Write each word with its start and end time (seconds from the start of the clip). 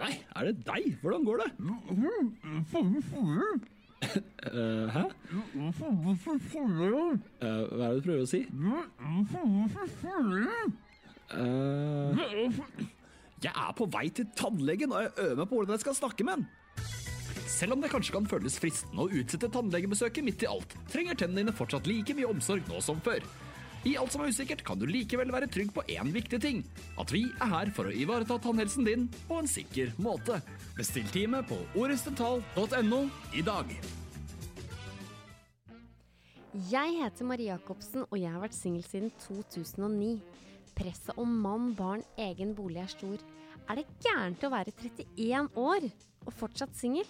Nei, 0.00 0.10
er 0.34 0.48
det 0.48 0.54
deg? 0.66 0.88
Hvordan 1.02 1.24
går 1.26 1.42
det? 1.44 1.50
Hæ? 4.94 5.04
Eh, 7.40 7.62
hva 7.70 7.86
er 7.86 7.94
det 7.94 8.02
du 8.02 8.08
prøver 8.08 8.24
å 8.24 8.28
si? 8.28 8.40
Eh, 11.34 12.10
jeg 13.44 13.52
er 13.54 13.72
på 13.78 13.86
vei 13.94 14.08
til 14.16 14.26
tannlegen, 14.36 14.92
og 14.92 15.02
jeg 15.06 15.14
øver 15.28 15.38
meg 15.40 15.48
på 15.48 15.56
hvordan 15.60 15.74
jeg 15.78 15.84
skal 15.86 15.96
snakke 16.02 16.26
med 16.26 16.42
den. 16.42 16.46
Selv 17.54 17.76
om 17.76 17.80
det 17.84 17.90
kanskje 17.92 18.14
kan 18.16 18.26
føles 18.28 18.58
fristende 18.60 19.04
å 19.04 19.10
utsette 19.20 19.48
tannlegebesøket 19.52 20.24
midt 20.26 20.42
i 20.44 20.50
alt, 20.50 20.74
trenger 20.90 21.14
tennene 21.20 21.44
dine 21.44 21.54
fortsatt 21.56 21.86
like 21.88 22.14
mye 22.18 22.28
omsorg 22.34 22.66
nå 22.70 22.80
som 22.82 23.00
før. 23.04 23.22
I 23.84 23.98
alt 24.00 24.14
som 24.14 24.22
er 24.24 24.30
usikkert, 24.32 24.62
kan 24.64 24.78
du 24.80 24.86
likevel 24.88 25.28
være 25.28 25.48
trygg 25.52 25.74
på 25.76 25.82
én 25.92 26.08
viktig 26.12 26.38
ting. 26.40 26.62
At 26.96 27.10
vi 27.12 27.26
er 27.36 27.50
her 27.52 27.70
for 27.76 27.90
å 27.90 27.92
ivareta 27.92 28.38
tannhelsen 28.40 28.86
din 28.86 29.02
på 29.28 29.36
en 29.42 29.48
sikker 29.50 29.90
måte. 30.00 30.38
Bestill 30.78 31.04
time 31.12 31.42
på 31.44 31.58
orestental.no 31.76 33.00
i 33.36 33.42
dag. 33.44 33.74
Jeg 36.70 36.94
heter 36.96 37.28
Marie 37.28 37.50
Jacobsen, 37.50 38.06
og 38.08 38.16
jeg 38.16 38.32
har 38.32 38.40
vært 38.40 38.56
singel 38.56 38.86
siden 38.88 39.12
2009. 39.26 40.14
Presset 40.78 41.20
om 41.20 41.34
mann, 41.44 41.74
barn, 41.76 42.04
egen 42.16 42.54
bolig 42.56 42.80
er 42.80 42.88
stor. 42.92 43.20
Er 43.68 43.80
det 43.80 43.84
gærent 44.06 44.46
å 44.46 44.52
være 44.54 44.72
31 44.78 45.60
år 45.60 45.90
og 46.24 46.32
fortsatt 46.38 46.72
singel? 46.78 47.04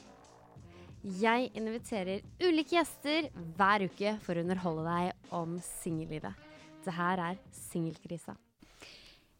Jeg 1.21 1.53
inviterer 1.55 2.25
ulike 2.43 2.81
gjester 2.81 3.29
hver 3.55 3.87
uke 3.87 4.17
for 4.25 4.35
å 4.35 4.43
underholde 4.43 4.89
deg 4.89 5.31
om 5.39 5.55
singellivet. 5.63 6.51
Det 6.85 6.93
her 6.97 7.21
er 7.23 7.37
Singelkrisa. 7.55 8.35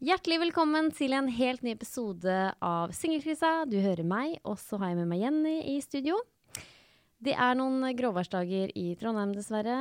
Hjertelig 0.05 0.39
velkommen 0.41 0.89
til 0.95 1.13
en 1.15 1.27
helt 1.31 1.61
ny 1.65 1.71
episode 1.75 2.33
av 2.63 2.93
Singelkrisa. 2.95 3.63
Du 3.69 3.77
hører 3.83 4.05
meg, 4.07 4.39
og 4.45 4.57
så 4.61 4.79
har 4.81 4.91
jeg 4.91 4.99
med 4.99 5.09
meg 5.11 5.21
Jenny 5.23 5.53
i 5.75 5.75
studio. 5.83 6.17
Det 7.25 7.33
er 7.37 7.55
noen 7.57 7.85
gråværsdager 7.97 8.73
i 8.77 8.87
Trondheim, 8.99 9.31
dessverre. 9.37 9.77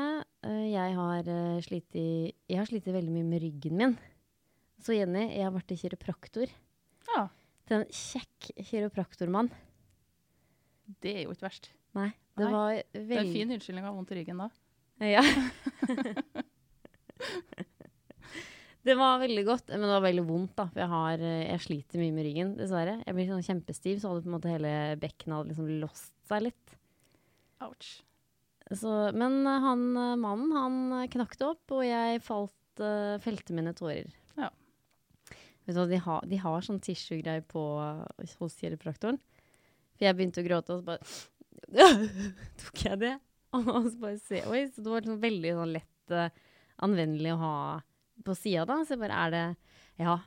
Eh, 0.47 0.69
Jeg 0.73 0.95
har 0.97 1.29
eh, 1.29 1.59
slitt, 1.65 1.89
i, 1.99 2.33
jeg 2.49 2.61
har 2.61 2.69
slitt 2.71 2.87
veldig 2.87 3.13
mye 3.17 3.27
med 3.33 3.43
ryggen 3.43 3.81
min. 3.81 3.97
Så 4.85 4.95
Jenny, 4.97 5.27
jeg 5.35 5.45
har 5.49 5.53
vært 5.57 5.75
kiropraktor. 5.81 6.53
Ja, 7.11 7.27
Til 7.69 7.81
en 7.81 7.87
kjekk 7.91 8.51
kiropraktormann. 8.71 9.51
det 11.01 11.17
er 11.17 11.23
jo 11.25 11.33
ikke 11.35 11.49
verst. 11.49 11.71
Nei, 11.97 12.11
det 12.37 12.45
Nei, 12.45 12.53
var 12.53 12.83
Det 12.93 13.17
er 13.17 13.23
en 13.25 13.33
fin 13.33 13.51
unnskyldning 13.57 13.85
å 13.87 13.91
ha 13.93 13.97
vondt 13.97 14.13
i 14.13 14.21
ryggen 14.21 14.41
da. 14.45 14.51
Ja. 15.05 15.23
det 18.85 18.97
var 18.99 19.21
veldig 19.23 19.45
godt, 19.49 19.71
men 19.73 19.87
det 19.87 19.93
var 19.95 20.05
veldig 20.05 20.25
vondt, 20.29 20.55
da. 20.59 20.67
For 20.73 20.83
jeg, 20.83 20.91
har, 20.93 21.23
eh, 21.25 21.45
jeg 21.49 21.65
sliter 21.67 22.03
mye 22.03 22.15
med 22.17 22.27
ryggen, 22.29 22.55
dessverre. 22.59 22.99
Jeg 23.05 23.17
blir 23.17 23.31
sånn 23.31 23.47
kjempestiv, 23.47 24.01
så 24.01 24.11
hadde 24.11 24.25
på 24.25 24.31
en 24.31 24.37
måte 24.37 24.53
hele 24.53 24.73
bekkenet 25.01 25.39
hadde 25.39 25.53
liksom 25.53 25.71
låst 25.85 26.13
seg 26.29 26.47
litt. 26.49 26.77
Ouch. 27.65 27.93
Så, 28.73 28.93
men 29.17 29.41
eh, 29.47 29.65
han 29.65 29.87
eh, 29.97 30.17
mannen, 30.21 30.53
han 30.57 31.09
knakk 31.13 31.39
det 31.41 31.49
opp, 31.49 31.77
og 31.77 31.85
jeg 31.87 32.23
falt, 32.25 32.83
uh, 32.83 33.17
felte 33.25 33.57
mine 33.57 33.75
tårer. 33.77 34.09
Ja. 34.41 34.51
Vet 35.65 35.77
du 35.77 35.81
hva, 35.81 35.89
de 35.89 36.01
har, 36.09 36.27
de 36.33 36.41
har 36.45 36.67
sånn 36.67 36.83
tissue-greier 36.85 37.45
på 37.49 37.63
hos 38.41 38.59
kiropraktoren. 38.61 39.21
For 39.95 40.09
jeg 40.09 40.17
begynte 40.19 40.43
å 40.43 40.47
gråte, 40.47 40.75
og 40.75 40.83
så 40.83 40.89
bare 40.91 41.05
tok 42.61 42.85
jeg 42.85 43.01
det. 43.01 43.15
Og 43.55 43.87
så 43.87 43.99
bare 44.01 44.19
se, 44.19 44.43
oi, 44.51 44.65
så 44.69 44.83
det 44.83 44.91
var 44.91 45.05
liksom 45.05 45.21
veldig 45.23 45.53
sånn 45.59 45.75
lett 45.77 46.15
eh, 46.15 46.44
anvendelig 46.83 47.35
å 47.35 47.41
ha 47.43 47.57
på 48.25 48.37
sida 48.39 48.65
da. 48.69 48.81
Så 48.87 48.99
bare 49.01 49.19
er 49.27 49.35
det 49.35 49.45
Ja. 50.03 50.21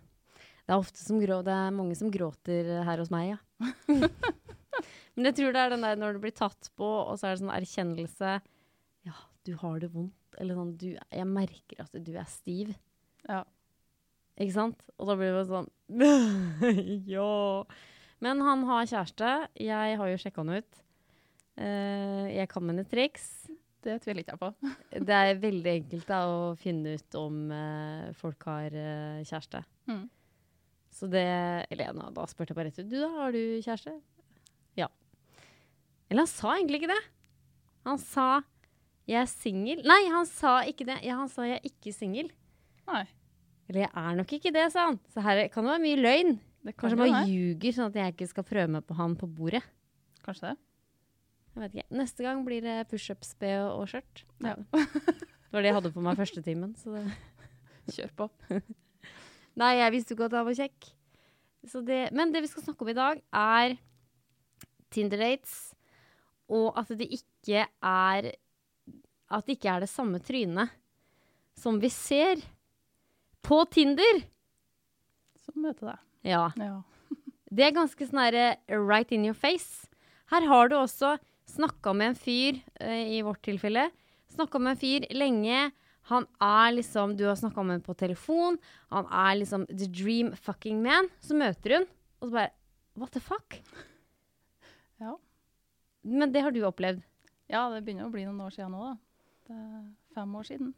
Det 0.67 0.75
er 0.75 0.81
ofte 0.83 0.99
som 0.99 1.19
grå, 1.21 1.39
det 1.47 1.53
er 1.55 1.71
mange 1.71 1.95
som 1.95 2.09
gråter 2.11 2.83
her 2.83 2.99
hos 2.99 3.07
meg, 3.07 3.37
ja. 3.37 3.69
Men 5.15 5.29
jeg 5.29 5.37
tror 5.37 5.53
det 5.55 5.61
er 5.61 5.71
den 5.71 5.85
der 5.85 5.95
når 5.95 6.17
du 6.17 6.25
blir 6.25 6.35
tatt 6.35 6.67
på, 6.75 6.85
og 6.85 7.15
så 7.15 7.29
er 7.29 7.35
det 7.35 7.41
sånn 7.41 7.53
erkjennelse 7.55 8.33
Ja, 9.07 9.15
du 9.47 9.53
har 9.61 9.79
det 9.79 9.93
vondt. 9.93 10.13
Eller 10.37 10.59
sånn 10.59 10.75
du, 10.77 10.89
Jeg 10.93 11.29
merker 11.31 11.85
at 11.85 11.95
du 11.95 12.11
er 12.13 12.27
stiv. 12.29 12.75
Ja. 13.25 13.45
Ikke 14.37 14.53
sant? 14.53 14.83
Og 14.99 15.09
da 15.09 15.15
blir 15.17 15.33
det 15.33 15.47
sånn 15.49 15.71
Ja. 17.15 17.63
Men 18.21 18.43
han 18.45 18.67
har 18.67 18.89
kjæreste. 18.89 19.31
Jeg 19.61 19.97
har 19.97 20.11
jo 20.11 20.19
sjekka 20.21 20.43
han 20.43 20.59
ut. 20.59 20.83
Uh, 21.57 22.27
jeg 22.29 22.49
kan 22.51 22.65
mine 22.65 22.85
triks. 22.85 23.47
Det 23.85 23.97
tviler 24.03 24.23
ikke 24.23 24.35
jeg 24.35 24.41
på. 24.41 24.51
Det 25.07 25.17
er 25.17 25.41
veldig 25.41 25.73
enkelt 25.73 26.07
da, 26.09 26.21
å 26.27 26.53
finne 26.59 26.95
ut 26.97 27.17
om 27.19 27.41
eh, 27.53 28.07
folk 28.17 28.47
har 28.49 28.73
eh, 28.73 29.25
kjæreste. 29.27 29.61
Mm. 29.89 30.05
Så 30.97 31.09
det 31.11 31.27
Elena 31.73 32.09
da 32.13 32.25
spurte 32.29 32.53
jeg 32.53 32.57
bare 32.57 32.71
rett 32.71 32.81
ut. 32.81 32.89
Du 32.89 32.97
da, 32.97 33.09
har 33.19 33.35
du 33.35 33.41
kjæreste? 33.61 33.93
Ja. 34.79 34.89
Eller 36.09 36.25
han 36.25 36.31
sa 36.31 36.55
egentlig 36.55 36.81
ikke 36.81 36.93
det. 36.95 37.03
Han 37.87 38.01
sa 38.01 38.27
'jeg 39.07 39.21
er 39.21 39.29
singel'. 39.31 39.85
Nei, 39.87 40.01
han 40.11 40.25
sa 40.27 40.59
ikke 40.67 40.83
det. 40.89 40.97
Ja, 41.05 41.15
han 41.15 41.29
sa 41.31 41.45
'jeg 41.47 41.61
er 41.61 41.69
ikke 41.69 41.93
singel'. 41.95 42.31
Eller 43.69 43.81
'jeg 43.85 43.91
er 43.93 44.15
nok 44.15 44.33
ikke 44.33 44.51
det', 44.51 44.71
sa 44.71 44.87
han. 44.87 44.99
Så 45.13 45.21
her 45.21 45.47
kan 45.47 45.63
det 45.63 45.71
være 45.71 45.85
mye 45.85 46.01
løgn. 46.01 46.39
Kanskje 46.75 46.97
man 46.97 47.13
være. 47.13 47.27
ljuger, 47.31 47.71
sånn 47.71 47.87
at 47.87 47.95
jeg 47.95 48.13
ikke 48.13 48.27
skal 48.27 48.43
prøve 48.43 48.67
meg 48.67 48.83
på 48.83 48.95
han 48.97 49.15
på 49.15 49.27
bordet. 49.27 49.63
Kanskje 50.25 50.49
det. 50.49 50.57
Jeg 51.57 51.63
vet 51.63 51.77
ikke. 51.79 51.97
Neste 51.97 52.21
gang 52.21 52.43
blir 52.45 52.61
det 52.61 52.75
pushups, 52.91 53.31
BH 53.41 53.71
og 53.73 53.87
skjørt. 53.89 54.21
Ja. 54.45 54.53
Det 55.47 55.55
var 55.55 55.63
det 55.63 55.69
jeg 55.71 55.77
hadde 55.77 55.89
på 55.95 56.03
meg 56.05 56.19
første 56.19 56.41
timen. 56.45 56.75
Så 56.77 56.91
det 56.93 57.07
Kjør 57.95 58.11
på. 58.19 58.27
Nei, 59.61 59.71
jeg 59.79 59.93
visste 59.95 60.13
jo 60.13 60.17
ikke 60.17 60.27
at 60.27 60.35
han 60.37 60.45
var 60.45 60.57
kjekk. 60.59 60.89
Så 61.71 61.81
det, 61.87 62.01
men 62.13 62.33
det 62.33 62.43
vi 62.43 62.49
skal 62.51 62.65
snakke 62.65 62.85
om 62.85 62.91
i 62.91 62.97
dag, 62.97 63.21
er 63.31 63.77
Tinder-dates. 64.93 65.55
Og 66.53 66.77
at 66.79 66.91
det 66.99 67.09
ikke 67.17 67.65
er 67.67 68.29
At 69.27 69.47
det 69.47 69.57
ikke 69.57 69.71
er 69.73 69.83
det 69.83 69.89
samme 69.91 70.21
trynet 70.23 70.71
som 71.57 71.79
vi 71.81 71.89
ser 71.89 72.43
på 73.43 73.63
Tinder. 73.73 74.21
Så 75.41 75.55
møter 75.57 75.89
deg. 75.89 76.03
Ja. 76.29 76.43
Ja. 76.61 76.83
Det 77.49 77.65
er 77.65 77.73
ganske 77.73 78.05
sånn 78.05 78.21
right 78.69 79.11
in 79.15 79.25
your 79.25 79.35
face. 79.35 79.87
Her 80.29 80.45
har 80.45 80.69
du 80.69 80.77
også 80.77 81.15
snakka 81.49 81.93
med 81.95 82.13
en 82.13 82.19
fyr, 82.19 82.61
eh, 82.79 83.17
i 83.17 83.21
vårt 83.25 83.41
tilfelle. 83.45 83.89
Snakka 84.33 84.59
med 84.59 84.75
en 84.75 84.81
fyr 84.81 85.07
lenge. 85.15 85.71
Han 86.11 86.27
er 86.39 86.71
liksom 86.77 87.17
Du 87.17 87.25
har 87.27 87.35
snakka 87.35 87.63
med 87.63 87.79
ham 87.79 87.81
på 87.81 87.97
telefon. 87.97 88.57
Han 88.89 89.05
er 89.05 89.35
liksom 89.39 89.65
the 89.67 89.87
dream 89.87 90.31
fucking 90.35 90.81
man. 90.83 91.09
Så 91.19 91.35
møter 91.35 91.77
hun, 91.77 91.87
og 92.21 92.29
så 92.29 92.31
bare 92.31 92.51
What 92.97 93.11
the 93.13 93.19
fuck? 93.21 93.61
Ja. 94.99 95.15
Men 96.03 96.31
det 96.31 96.41
har 96.41 96.51
du 96.51 96.63
opplevd? 96.65 97.03
ja, 97.47 97.69
det 97.71 97.83
begynner 97.85 98.07
å 98.07 98.11
bli 98.11 98.25
noen 98.27 98.41
år 98.43 98.53
siden 98.55 98.73
nå, 98.75 98.83
da. 98.83 98.95
Det 99.47 99.55
er 99.55 99.83
fem 100.17 100.35
år 100.35 100.47
siden. 100.49 100.73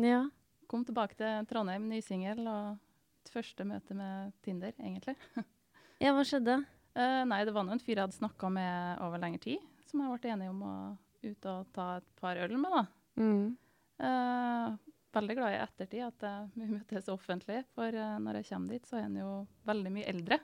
Ja. 0.00 0.22
Kom 0.70 0.84
tilbake 0.86 1.16
til 1.18 1.44
Trondheim, 1.50 1.88
nysingel, 1.90 2.40
og 2.48 2.78
et 3.24 3.32
første 3.34 3.66
møte 3.68 3.96
med 3.96 4.32
Tinder, 4.46 4.74
egentlig. 4.80 5.16
Ja, 5.96 6.10
hva 6.12 6.26
skjedde? 6.28 6.58
Uh, 6.92 7.22
nei, 7.24 7.38
det 7.48 7.54
var 7.56 7.64
nå 7.64 7.72
en 7.72 7.80
fyr 7.80 7.94
jeg 7.94 8.02
hadde 8.02 8.18
snakka 8.18 8.50
med 8.52 8.98
over 9.00 9.16
lengre 9.16 9.40
tid, 9.40 9.62
som 9.90 10.02
jeg 10.02 10.18
ble 10.20 10.32
enig 10.34 10.50
om 10.52 10.64
å 10.66 10.74
ut 11.26 11.48
og 11.50 11.70
ta 11.74 11.86
et 11.98 12.10
par 12.20 12.38
øl 12.44 12.56
med, 12.60 12.74
da. 12.76 12.82
Mm. 13.22 13.56
Eh, 14.06 14.74
veldig 15.16 15.36
glad 15.38 15.54
i 15.54 15.62
ettertid 15.62 16.04
at 16.06 16.26
vi 16.58 16.68
møtes 16.70 17.08
offentlig, 17.12 17.62
for 17.74 17.94
eh, 17.94 18.18
når 18.22 18.40
jeg 18.40 18.50
kommer 18.50 18.76
dit, 18.76 18.86
så 18.86 19.00
er 19.00 19.08
han 19.08 19.18
jo 19.20 19.30
veldig 19.68 19.94
mye 19.94 20.12
eldre. 20.12 20.40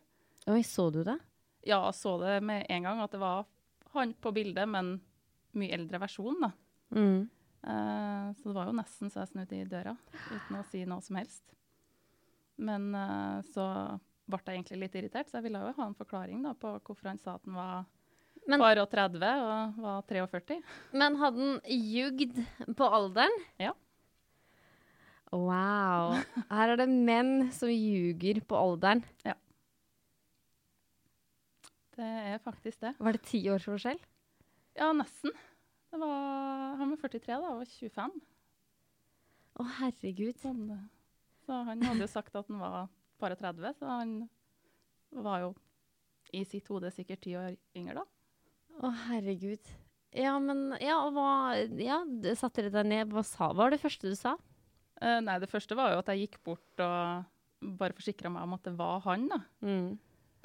Oi, 0.50 0.62
så 0.66 0.88
du 0.90 1.02
det? 1.06 1.18
Ja, 1.62 1.84
jeg 1.86 1.98
så 2.00 2.16
det 2.22 2.40
med 2.42 2.66
en 2.72 2.88
gang 2.88 3.02
at 3.04 3.12
det 3.14 3.22
var 3.22 3.46
han 3.92 4.14
på 4.18 4.32
bildet, 4.34 4.66
men 4.68 4.96
mye 5.58 5.76
eldre 5.76 6.00
versjon, 6.02 6.40
da. 6.42 6.50
Mm. 6.96 7.28
Eh, 7.62 8.28
så 8.34 8.48
det 8.48 8.56
var 8.56 8.70
jo 8.70 8.78
nesten 8.78 9.12
så 9.12 9.22
jeg 9.22 9.34
snudde 9.34 9.58
i 9.58 9.68
døra, 9.68 9.94
uten 10.32 10.58
å 10.58 10.64
si 10.70 10.82
noe 10.88 11.04
som 11.04 11.20
helst. 11.20 11.54
Men 12.62 12.90
eh, 12.96 13.38
så 13.52 13.66
ble 14.26 14.40
jeg 14.46 14.56
egentlig 14.56 14.80
litt 14.84 14.96
irritert, 14.98 15.30
så 15.30 15.38
jeg 15.38 15.48
ville 15.48 15.60
jo 15.62 15.74
ha 15.76 15.86
en 15.86 15.98
forklaring 15.98 16.42
da, 16.46 16.54
på 16.58 16.74
hvorfor 16.80 17.12
han 17.12 17.20
sa 17.20 17.36
at 17.36 17.46
han 17.46 17.58
var 17.58 17.84
Men- 18.48 18.60
bare 18.60 18.86
30 18.90 19.22
og 19.22 19.76
var 19.84 20.02
43. 20.08 20.58
Men 20.92 21.16
hadde 21.20 21.38
han 21.38 21.60
ljugd 21.68 22.40
på 22.76 22.88
alderen? 22.98 23.36
Ja. 23.60 23.72
Wow. 25.32 26.18
Her 26.50 26.72
er 26.74 26.76
det 26.76 26.88
menn 26.90 27.50
som 27.54 27.70
ljuger 27.72 28.42
på 28.44 28.58
alderen. 28.58 29.04
Ja. 29.24 29.34
Det 31.96 32.08
er 32.32 32.38
faktisk 32.42 32.80
det. 32.80 32.94
Var 32.98 33.12
det 33.16 33.22
ti 33.28 33.40
års 33.52 33.64
forskjell? 33.68 34.00
Ja, 34.76 34.90
nesten. 34.96 35.32
Det 35.92 36.00
var, 36.00 36.76
han 36.80 36.90
var 36.90 36.96
43, 36.96 37.36
da, 37.36 37.50
og 37.52 37.66
25. 37.68 38.20
Å, 39.60 39.66
herregud. 39.78 40.38
Sånn, 40.40 40.62
så 41.44 41.58
han 41.68 41.82
hadde 41.84 42.06
jo 42.06 42.08
sagt 42.08 42.36
at 42.38 42.48
han 42.48 42.62
var 42.62 42.88
bare 43.20 43.36
30, 43.36 43.74
så 43.78 43.90
han 44.00 44.14
var 45.12 45.44
jo 45.44 45.50
i 46.32 46.44
sitt 46.48 46.68
hode 46.72 46.88
sikkert 46.94 47.20
ti 47.26 47.34
år 47.36 47.56
yngre 47.76 48.00
da. 48.00 48.06
Å, 48.82 48.90
herregud. 49.08 49.72
Ja, 50.12 50.34
men 50.42 50.74
Ja, 50.82 50.98
og 51.06 51.14
hva 51.16 51.54
Ja, 51.80 52.00
satte 52.36 52.64
dere 52.64 52.74
deg 52.82 52.88
ned? 52.90 53.12
Hva 53.14 53.22
sa 53.24 53.48
Hva 53.52 53.64
var 53.64 53.72
det 53.74 53.80
første 53.82 54.10
du 54.10 54.16
sa? 54.18 54.34
Uh, 55.02 55.18
nei, 55.24 55.38
det 55.42 55.48
første 55.50 55.74
var 55.78 55.94
jo 55.94 56.00
at 56.02 56.10
jeg 56.12 56.26
gikk 56.26 56.40
bort 56.46 56.82
og 56.84 57.70
bare 57.78 57.94
forsikra 57.96 58.30
meg 58.30 58.44
om 58.46 58.52
at 58.54 58.66
det 58.66 58.72
var 58.78 59.00
han, 59.06 59.24
da. 59.30 59.38
Mm. 59.64 59.96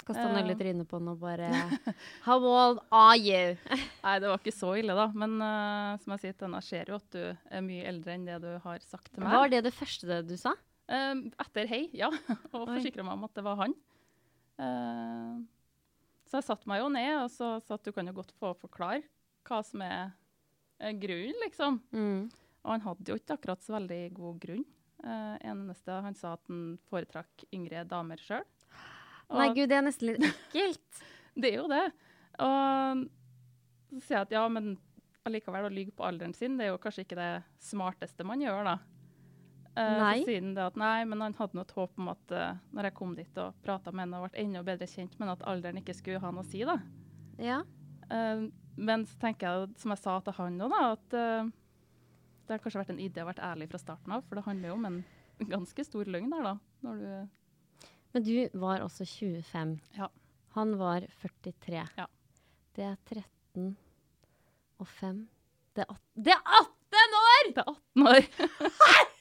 Kasta 0.06 0.24
uh, 0.30 0.38
Ja. 0.38 0.46
i 0.50 0.56
trynet 0.58 0.88
på 0.88 0.98
han 0.98 1.10
og 1.12 1.20
bare 1.22 1.50
How 2.26 2.38
old 2.42 2.80
are 2.94 3.18
you? 3.18 3.54
Nei, 4.06 4.16
det 4.22 4.30
var 4.30 4.40
ikke 4.40 4.54
så 4.56 4.72
ille, 4.80 4.96
da. 4.98 5.06
Men 5.14 5.36
uh, 5.42 5.98
som 6.02 6.14
jeg 6.16 6.24
sier 6.24 6.38
til 6.38 6.48
henne, 6.48 6.62
jeg 6.62 6.70
ser 6.72 6.90
jo 6.94 6.98
at 6.98 7.10
du 7.14 7.22
er 7.28 7.66
mye 7.68 7.86
eldre 7.92 8.16
enn 8.16 8.26
det 8.26 8.40
du 8.46 8.50
har 8.64 8.82
sagt 8.86 9.12
til 9.12 9.22
meg. 9.22 9.36
Var 9.36 9.54
det 9.54 9.62
det 9.68 9.74
første 9.76 10.22
du 10.26 10.34
sa? 10.40 10.54
Eh, 10.88 11.14
etter 11.44 11.68
hei, 11.68 11.82
ja. 11.92 12.08
og 12.56 12.64
forsikra 12.70 13.04
meg 13.04 13.18
om 13.18 13.26
at 13.28 13.34
det 13.36 13.44
var 13.44 13.58
han. 13.60 13.74
Eh, 14.58 15.32
så 16.28 16.38
jeg 16.38 16.48
satte 16.48 16.68
meg 16.70 16.82
jo 16.82 16.88
ned 16.92 17.12
og 17.22 17.30
så 17.32 17.54
sa 17.64 17.78
at 17.78 17.86
du 17.86 17.92
kan 17.96 18.08
jo 18.08 18.16
godt 18.18 18.34
få 18.38 18.52
forklare 18.60 19.02
hva 19.48 19.62
som 19.64 19.82
er 19.84 20.12
grunnen, 21.00 21.38
liksom. 21.44 21.80
Mm. 21.90 22.28
Og 22.64 22.74
han 22.74 22.84
hadde 22.84 23.12
jo 23.12 23.16
ikke 23.18 23.38
akkurat 23.38 23.64
så 23.64 23.78
veldig 23.78 24.02
god 24.18 24.42
grunn. 24.42 24.66
Uh, 24.98 25.38
eneste 25.46 25.94
han 26.04 26.16
sa 26.18 26.34
at 26.36 26.50
han 26.50 26.74
foretrakk 26.90 27.46
yngre 27.54 27.84
damer 27.88 28.20
sjøl. 28.22 28.44
Nei, 29.28 29.48
gud, 29.54 29.68
det 29.70 29.78
er 29.78 29.86
nesten 29.86 30.12
litt 30.12 30.26
ekkelt. 30.26 31.04
Det 31.38 31.52
er 31.52 31.60
jo 31.60 31.68
det. 31.70 31.84
Og 32.42 33.02
så 33.92 33.98
sier 34.02 34.16
jeg 34.16 34.24
at 34.24 34.32
ja, 34.34 34.40
men 34.50 34.72
allikevel 35.28 35.68
å 35.68 35.70
lyge 35.70 35.92
på 35.94 36.02
alderen 36.02 36.32
sin, 36.34 36.56
det 36.58 36.66
er 36.66 36.72
jo 36.72 36.80
kanskje 36.82 37.04
ikke 37.04 37.18
det 37.18 37.28
smarteste 37.62 38.26
man 38.26 38.42
gjør, 38.42 38.64
da. 38.66 38.72
Eh, 39.76 39.98
Nei. 40.00 40.14
Så 40.20 40.30
sier 40.30 40.42
han 40.42 40.54
det 40.56 40.64
at 40.64 40.78
nei, 40.80 41.04
men 41.06 41.22
han 41.22 41.36
hadde 41.38 41.58
noe 41.58 41.76
håp 41.76 42.00
om 42.00 42.10
at 42.10 42.32
uh, 42.34 42.56
når 42.74 42.88
jeg 42.88 42.96
kom 42.98 43.12
dit 43.18 43.40
og 43.42 43.58
prata 43.62 43.92
med 43.92 44.06
henne 44.06 44.18
og 44.20 44.26
ble 44.26 44.42
enda 44.42 44.62
bedre 44.66 44.88
kjent, 44.90 45.14
men 45.20 45.30
at 45.30 45.44
alderen 45.46 45.78
ikke 45.82 45.94
skulle 45.94 46.22
ha 46.22 46.32
noe 46.34 46.42
å 46.42 46.48
si, 46.48 46.64
da. 46.66 46.78
Ja. 47.42 47.60
Uh, 48.10 48.48
men 48.78 49.04
så 49.06 49.18
tenker 49.22 49.46
jeg, 49.46 49.72
som 49.78 49.94
jeg 49.94 50.02
sa 50.02 50.16
til 50.24 50.36
han 50.38 50.60
òg, 50.64 50.74
da, 50.74 50.82
at 50.96 51.18
uh, 51.18 51.50
det 52.46 52.56
har 52.56 52.62
kanskje 52.64 52.82
vært 52.82 52.94
en 52.94 53.02
idé 53.04 53.22
å 53.22 53.28
være 53.28 53.50
ærlig 53.52 53.68
fra 53.70 53.82
starten 53.82 54.14
av, 54.16 54.24
for 54.26 54.40
det 54.40 54.46
handler 54.48 54.72
jo 54.72 54.78
om 54.78 54.88
en 54.88 55.02
ganske 55.52 55.84
stor 55.86 56.10
løgn 56.10 56.32
der, 56.32 56.46
da. 56.48 56.54
Når 56.86 57.02
du 57.02 57.10
Men 58.16 58.24
du 58.24 58.58
var 58.58 58.80
også 58.82 59.04
25. 59.04 59.76
Ja. 59.98 60.08
Han 60.56 60.78
var 60.80 61.04
43. 61.20 61.84
Ja. 61.98 62.06
Det 62.74 62.86
er 62.86 62.96
13 63.04 63.76
og 64.78 64.88
5 64.88 65.28
Det 65.76 65.84
er, 65.84 66.00
det 66.14 66.32
er 66.32 66.42
18 66.62 67.18
år! 67.20 67.52
Det 67.54 67.62
er 67.62 67.72
18 67.74 68.06
år! 68.08 69.08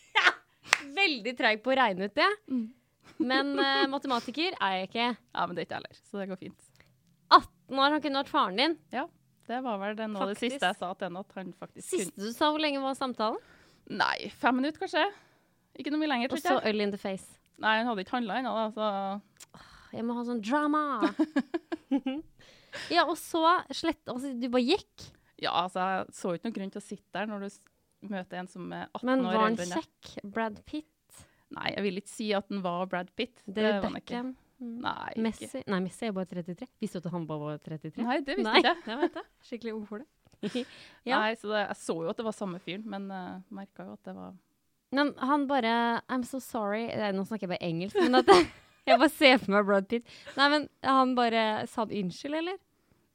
Veldig 0.98 1.34
treig 1.38 1.62
på 1.66 1.74
å 1.74 1.78
regne 1.78 2.08
ut 2.10 2.16
det. 2.18 2.30
Mm. 2.52 2.66
Men 3.18 3.54
uh, 3.58 3.84
matematiker 3.90 4.58
er 4.58 4.80
jeg 4.80 4.90
ikke. 4.90 5.06
Ja, 5.18 5.46
men 5.46 5.56
det 5.58 5.64
er 5.64 5.68
ikke 5.68 5.78
jeg 5.78 5.84
heller, 5.84 6.02
så 6.10 6.22
det 6.22 6.28
går 6.32 6.42
fint. 6.42 6.68
18 7.34 7.80
år, 7.82 7.94
han 7.96 8.04
kunne 8.04 8.22
vært 8.22 8.32
faren 8.32 8.60
din. 8.62 8.76
Ja, 8.94 9.06
Det 9.48 9.62
var 9.64 9.80
vel 9.82 9.96
det, 10.00 10.08
nå 10.12 10.28
det 10.28 10.38
siste 10.40 10.60
jeg 10.64 10.78
sa 10.80 10.92
til 10.94 11.08
henne, 11.08 11.24
at 11.24 11.38
han 11.40 11.54
faktisk 11.56 11.90
kunne 11.94 12.06
Siste 12.08 12.24
du 12.24 12.34
sa, 12.36 12.50
hvor 12.52 12.64
lenge 12.64 12.82
var 12.84 12.98
samtalen? 13.00 13.40
Nei, 13.88 14.28
fem 14.36 14.58
minutter 14.60 14.84
kanskje. 14.84 15.06
Ikke 15.80 15.94
noe 15.94 16.02
mye 16.02 16.12
lenger, 16.12 16.32
Og 16.32 16.36
tror 16.36 16.44
så 16.44 16.56
ikke 16.58 16.68
jeg. 16.68 16.76
øl 16.76 16.84
in 16.88 16.94
the 16.96 17.00
face. 17.00 17.38
Nei, 17.64 17.78
han 17.80 17.88
hadde 17.90 18.04
ikke 18.04 18.18
handla 18.18 18.40
ennå, 18.42 18.54
da, 18.58 18.66
så 18.76 19.62
Jeg 19.96 20.06
må 20.06 20.18
ha 20.18 20.26
sånn 20.28 20.42
drama. 20.44 20.82
ja, 22.96 23.06
og 23.08 23.16
så 23.20 23.44
slett 23.72 24.04
Altså, 24.12 24.34
du 24.36 24.50
bare 24.52 24.66
gikk. 24.68 25.08
Ja, 25.42 25.54
altså, 25.64 25.80
jeg 25.86 26.18
så 26.18 26.34
ikke 26.36 26.50
noen 26.50 26.58
grunn 26.60 26.74
til 26.74 26.82
å 26.82 26.86
sitte 26.86 27.14
der 27.16 27.30
når 27.30 27.46
du 27.48 27.50
møter 28.06 28.42
en 28.42 28.48
som 28.52 28.68
er 28.76 28.88
18 28.94 29.06
Men 29.10 29.24
år 29.26 29.32
var 29.34 29.44
han 29.44 29.56
eldre 29.58 29.82
kjekk? 29.82 30.12
Brad 30.36 30.60
Pitt? 30.66 31.24
Nei, 31.56 31.70
jeg 31.76 31.84
vil 31.86 32.02
ikke 32.02 32.12
si 32.12 32.28
at 32.36 32.50
han 32.52 32.62
var 32.66 32.86
Brad 32.92 33.10
Pitt. 33.16 33.42
Det 33.48 33.56
David 33.64 33.88
ikke. 33.88 33.94
Beckham? 34.02 34.34
Mm. 34.58 34.74
Nei, 34.84 35.08
ikke. 35.14 35.22
Messi? 35.28 35.62
Nei, 35.70 35.80
Messi 35.86 36.08
er 36.10 36.14
bare 36.18 36.30
33. 36.32 36.68
Visste 36.82 37.00
du 37.02 37.08
at 37.08 37.14
han 37.14 37.28
bare 37.30 37.40
var 37.46 37.60
33? 37.64 38.04
Nei, 38.04 38.18
det 38.26 38.36
visste 38.40 38.52
Nei, 38.52 38.62
ikke. 38.64 38.76
jeg 38.92 39.00
vet 39.04 39.20
jeg. 39.22 39.28
Skikkelig 39.50 39.74
ung 39.78 39.86
for 39.90 40.04
det. 40.04 40.08
Ja. 41.08 41.18
Nei, 41.24 41.32
så 41.40 41.50
det, 41.50 41.62
Jeg 41.64 41.78
så 41.82 41.96
jo 42.04 42.10
at 42.12 42.20
det 42.20 42.26
var 42.28 42.36
samme 42.38 42.60
fyren, 42.62 42.84
men 42.86 43.08
uh, 43.10 43.40
merka 43.58 43.88
jo 43.88 43.96
at 43.96 44.04
det 44.06 44.14
var 44.14 44.36
Men 44.94 45.14
han 45.18 45.48
bare 45.50 45.74
I'm 46.14 46.24
so 46.24 46.40
sorry. 46.40 46.84
Eh, 46.94 47.10
Nå 47.16 47.24
snakker 47.26 47.48
jeg 47.48 47.54
bare 47.56 47.66
engelsk, 47.70 47.98
men 48.04 48.20
at 48.20 48.30
jeg 48.88 49.00
bare 49.02 49.10
ser 49.14 49.38
for 49.42 49.56
meg 49.56 49.66
Brad 49.66 49.88
Pitt. 49.90 50.06
Nei, 50.38 50.50
men 50.54 50.68
han 50.86 51.16
bare 51.18 51.46
sa 51.72 51.86
han 51.86 51.96
unnskyld, 52.04 52.38
eller? 52.44 52.60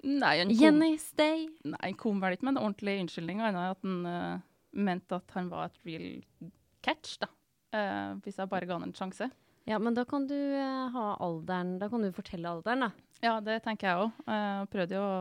Nei, 0.02 0.32
han 0.40 0.50
kom, 0.50 0.58
Jenny, 0.58 0.90
stay. 0.99 1.44
nei, 1.62 1.79
han 1.84 1.94
kom 2.00 2.19
vel 2.23 2.34
ikke 2.34 2.49
med 2.49 2.56
en 2.56 2.64
ordentlig 2.64 2.96
unnskyldning, 3.05 3.38
annet 3.44 3.61
enn 3.61 3.70
at 3.70 3.84
han 3.87 4.08
eh, 4.11 4.40
mente 4.72 5.19
at 5.19 5.36
han 5.36 5.48
var 5.52 5.70
et 5.70 5.78
real 5.86 6.50
catch, 6.84 7.19
da. 7.22 7.30
Uh, 7.72 8.19
hvis 8.24 8.36
jeg 8.36 8.50
bare 8.50 8.69
ga 8.69 8.76
han 8.76 8.88
en 8.88 8.96
sjanse. 8.96 9.30
Ja, 9.69 9.78
men 9.78 9.94
da 9.94 10.04
kan 10.08 10.26
du 10.28 10.36
uh, 10.36 10.90
ha 10.92 11.04
alderen 11.22 11.76
Da 11.80 11.86
kan 11.88 12.02
du 12.02 12.10
fortelle 12.12 12.50
alderen, 12.50 12.88
da. 12.88 12.90
Ja, 13.22 13.36
det 13.44 13.60
tenker 13.64 13.88
jeg 13.88 14.06
òg. 14.08 14.24
Jeg 14.26 14.72
prøvde 14.72 14.98
jo 14.98 15.04
å 15.06 15.20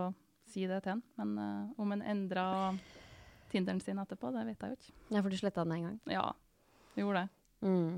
si 0.52 0.66
det 0.68 0.82
til 0.84 0.98
han, 0.98 1.04
men 1.22 1.36
uh, 1.38 1.82
om 1.82 1.94
han 1.94 2.04
endra 2.04 2.46
Tinderen 3.52 3.82
sin 3.84 4.00
etterpå, 4.00 4.30
det 4.32 4.46
vet 4.48 4.64
jeg 4.64 4.72
jo 4.72 4.78
ikke. 4.80 4.94
Ja, 5.12 5.20
for 5.20 5.28
du 5.28 5.36
sletta 5.36 5.66
den 5.68 5.76
en 5.76 5.88
gang. 5.90 5.96
Ja, 6.08 6.24
jeg 6.96 7.04
gjorde 7.04 7.26
det. 7.26 7.68
Mm. 7.68 7.98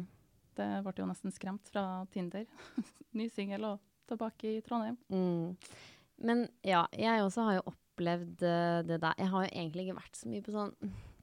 Det 0.57 0.67
ble 0.85 0.93
jo 0.97 1.09
nesten 1.09 1.33
skremt 1.33 1.69
fra 1.69 1.83
Tinder. 2.13 2.47
Ny 3.17 3.27
singel 3.29 3.67
og 3.69 3.83
tilbake 4.09 4.55
i 4.57 4.63
Trondheim. 4.65 4.97
Mm. 5.13 5.53
Men 6.25 6.45
ja, 6.65 6.83
jeg 6.97 7.21
også 7.23 7.45
har 7.47 7.59
jo 7.59 7.67
opplevd 7.69 8.45
eh, 8.49 8.79
det 8.87 8.99
der. 9.01 9.17
Jeg 9.21 9.29
har 9.29 9.45
jo 9.45 9.51
egentlig 9.51 9.85
ikke 9.85 9.99
vært 9.99 10.19
så 10.19 10.31
mye 10.31 10.45
på 10.45 10.55
sånn 10.55 10.73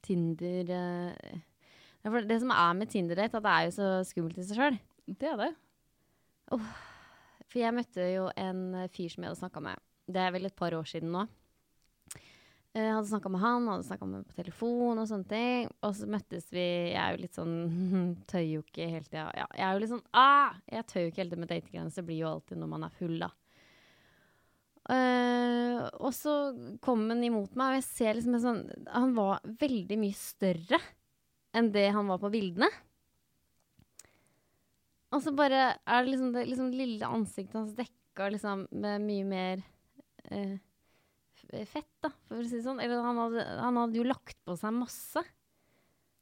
Tinder 0.05 0.71
eh. 0.75 1.41
Det 2.01 2.39
som 2.41 2.49
er 2.55 2.73
med 2.79 2.89
Tinder-date, 2.89 3.37
at 3.37 3.45
det 3.45 3.51
er 3.53 3.65
jo 3.67 3.73
så 3.75 3.89
skummelt 4.09 4.39
i 4.41 4.45
seg 4.47 4.57
sjøl. 4.57 4.79
Det 5.05 5.27
er 5.29 5.37
det. 5.37 5.51
For 7.51 7.59
jeg 7.59 7.75
møtte 7.75 8.07
jo 8.13 8.29
en 8.39 8.63
eh, 8.79 8.87
fyr 8.93 9.11
som 9.13 9.23
jeg 9.23 9.31
hadde 9.31 9.41
snakka 9.43 9.61
med. 9.63 9.83
Det 10.11 10.23
er 10.23 10.33
vel 10.33 10.49
et 10.49 10.57
par 10.57 10.73
år 10.75 10.87
siden 10.89 11.11
nå. 11.13 11.27
Eh, 12.73 12.81
Jeg 12.81 12.93
hadde 12.95 13.09
snakka 13.11 13.29
med 13.31 13.43
han, 13.43 13.67
hadde 13.69 13.85
snakka 13.89 14.07
med 14.07 14.25
på 14.29 14.37
telefon 14.39 15.01
og 15.01 15.07
sånne 15.11 15.27
ting. 15.29 15.69
Og 15.85 15.93
så 15.99 16.07
møttes 16.09 16.47
vi 16.55 16.63
Jeg 16.63 16.97
er 17.03 17.15
jo 17.17 17.21
litt 17.25 17.37
sånn 17.37 17.55
Tøyer 18.31 18.49
jo 18.55 18.63
ikke 18.65 18.87
hele 18.95 19.05
tida. 19.07 19.27
Ja, 19.37 19.47
jeg 19.57 19.65
er 19.67 19.75
jo 19.77 19.83
litt 19.83 19.93
sånn 19.93 20.05
ah! 20.17 20.57
Jeg 20.71 20.87
tør 20.89 21.05
jo 21.05 21.11
ikke 21.11 21.23
helt 21.25 21.35
det 21.35 21.41
med 21.43 21.51
datinggrenser. 21.53 22.01
Det 22.01 22.07
blir 22.09 22.21
jo 22.23 22.31
alltid 22.31 22.61
når 22.63 22.71
man 22.73 22.87
er 22.87 22.97
full, 22.97 23.17
da. 23.21 23.29
Eh, 24.89 25.81
og 26.01 26.13
så 26.15 26.35
kom 26.81 27.03
han 27.11 27.21
imot 27.23 27.53
meg, 27.53 27.67
og 27.67 27.77
jeg 27.77 27.85
ser 27.85 28.17
liksom 28.17 28.33
en 28.33 28.41
sånn 28.41 28.61
Han 28.89 29.11
var 29.13 29.43
veldig 29.61 29.97
mye 30.01 30.17
større 30.17 30.79
enn 31.53 31.69
det 31.75 31.91
han 31.93 32.09
var 32.09 32.21
på 32.21 32.31
bildene. 32.33 32.69
Og 35.11 35.19
så 35.23 35.33
bare 35.35 35.63
er 35.75 36.03
det 36.03 36.13
liksom 36.13 36.31
det 36.33 36.45
liksom 36.47 36.71
lille 36.73 37.07
ansiktet 37.07 37.59
hans 37.59 37.75
dekka 37.75 38.29
liksom 38.31 38.65
med 38.71 39.03
mye 39.03 39.25
mer 39.27 39.63
uh, 40.31 40.55
fett, 41.67 41.91
da, 41.99 42.13
for 42.29 42.39
å 42.39 42.45
si 42.47 42.55
det 42.55 42.65
sånn. 42.65 42.79
Eller 42.79 43.03
han 43.03 43.19
hadde, 43.19 43.45
han 43.59 43.79
hadde 43.81 43.99
jo 43.99 44.07
lagt 44.07 44.39
på 44.47 44.55
seg 44.59 44.75
masse. 44.77 45.25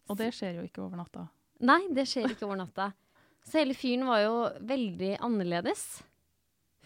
Og 0.10 0.18
det 0.18 0.32
skjer 0.34 0.58
jo 0.58 0.66
ikke 0.66 0.82
over 0.88 0.98
natta. 0.98 1.28
Nei, 1.70 1.84
det 1.94 2.08
skjer 2.10 2.34
ikke 2.34 2.48
over 2.50 2.64
natta. 2.64 2.92
Så 3.48 3.62
hele 3.62 3.78
fyren 3.78 4.10
var 4.10 4.24
jo 4.24 4.36
veldig 4.68 5.16
annerledes. 5.26 5.86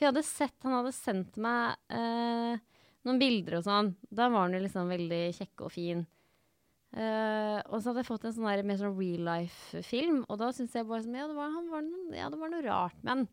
Jeg 0.04 0.12
hadde 0.12 0.26
sett, 0.28 0.58
han 0.66 0.74
hadde 0.76 0.92
sendt 0.92 1.38
meg 1.40 1.78
eh, 1.96 2.60
noen 3.08 3.20
bilder 3.22 3.62
og 3.62 3.64
sånn. 3.64 3.94
Da 4.12 4.28
var 4.28 4.50
han 4.50 4.58
jo 4.58 4.60
liksom 4.66 4.92
veldig 4.92 5.22
kjekk 5.38 5.64
og 5.64 5.72
fin. 5.72 6.02
Eh, 6.94 7.60
og 7.70 7.78
så 7.80 7.90
hadde 7.90 8.04
jeg 8.04 8.10
fått 8.10 8.28
en 8.28 8.36
sånn 8.36 8.68
mer 8.68 8.78
sånn 8.82 8.98
real 8.98 9.24
life-film, 9.26 10.20
og 10.28 10.42
da 10.42 10.52
syntes 10.54 10.76
jeg 10.78 10.86
bare 10.90 11.06
sånn, 11.06 11.16
ja 11.18 11.30
det, 11.30 11.38
var, 11.38 11.56
var 11.72 11.86
noe, 11.88 12.12
ja, 12.14 12.28
det 12.30 12.42
var 12.42 12.52
noe 12.52 12.66
rart 12.68 13.00
med 13.00 13.14
han. 13.14 13.24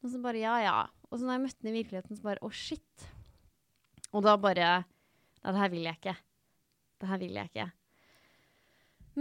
Og 0.00 0.14
så 0.14 0.22
bare, 0.24 0.40
ja, 0.40 0.56
ja. 0.64 0.78
Og 1.10 1.18
så 1.18 1.26
når 1.26 1.36
jeg 1.36 1.44
møtte 1.44 1.62
han 1.62 1.70
i 1.70 1.76
virkeligheten, 1.76 2.18
så 2.18 2.24
bare, 2.24 2.42
å 2.42 2.50
shit. 2.54 3.08
Og 4.14 4.24
da 4.24 4.38
bare, 4.40 4.72
Nei, 5.38 5.52
det 5.54 5.60
her 5.60 5.70
vil 5.70 5.84
jeg 5.86 6.00
ikke. 6.00 6.16
Det 6.98 7.08
her 7.12 7.20
vil 7.20 7.36
jeg 7.38 7.50
ikke. 7.52 7.68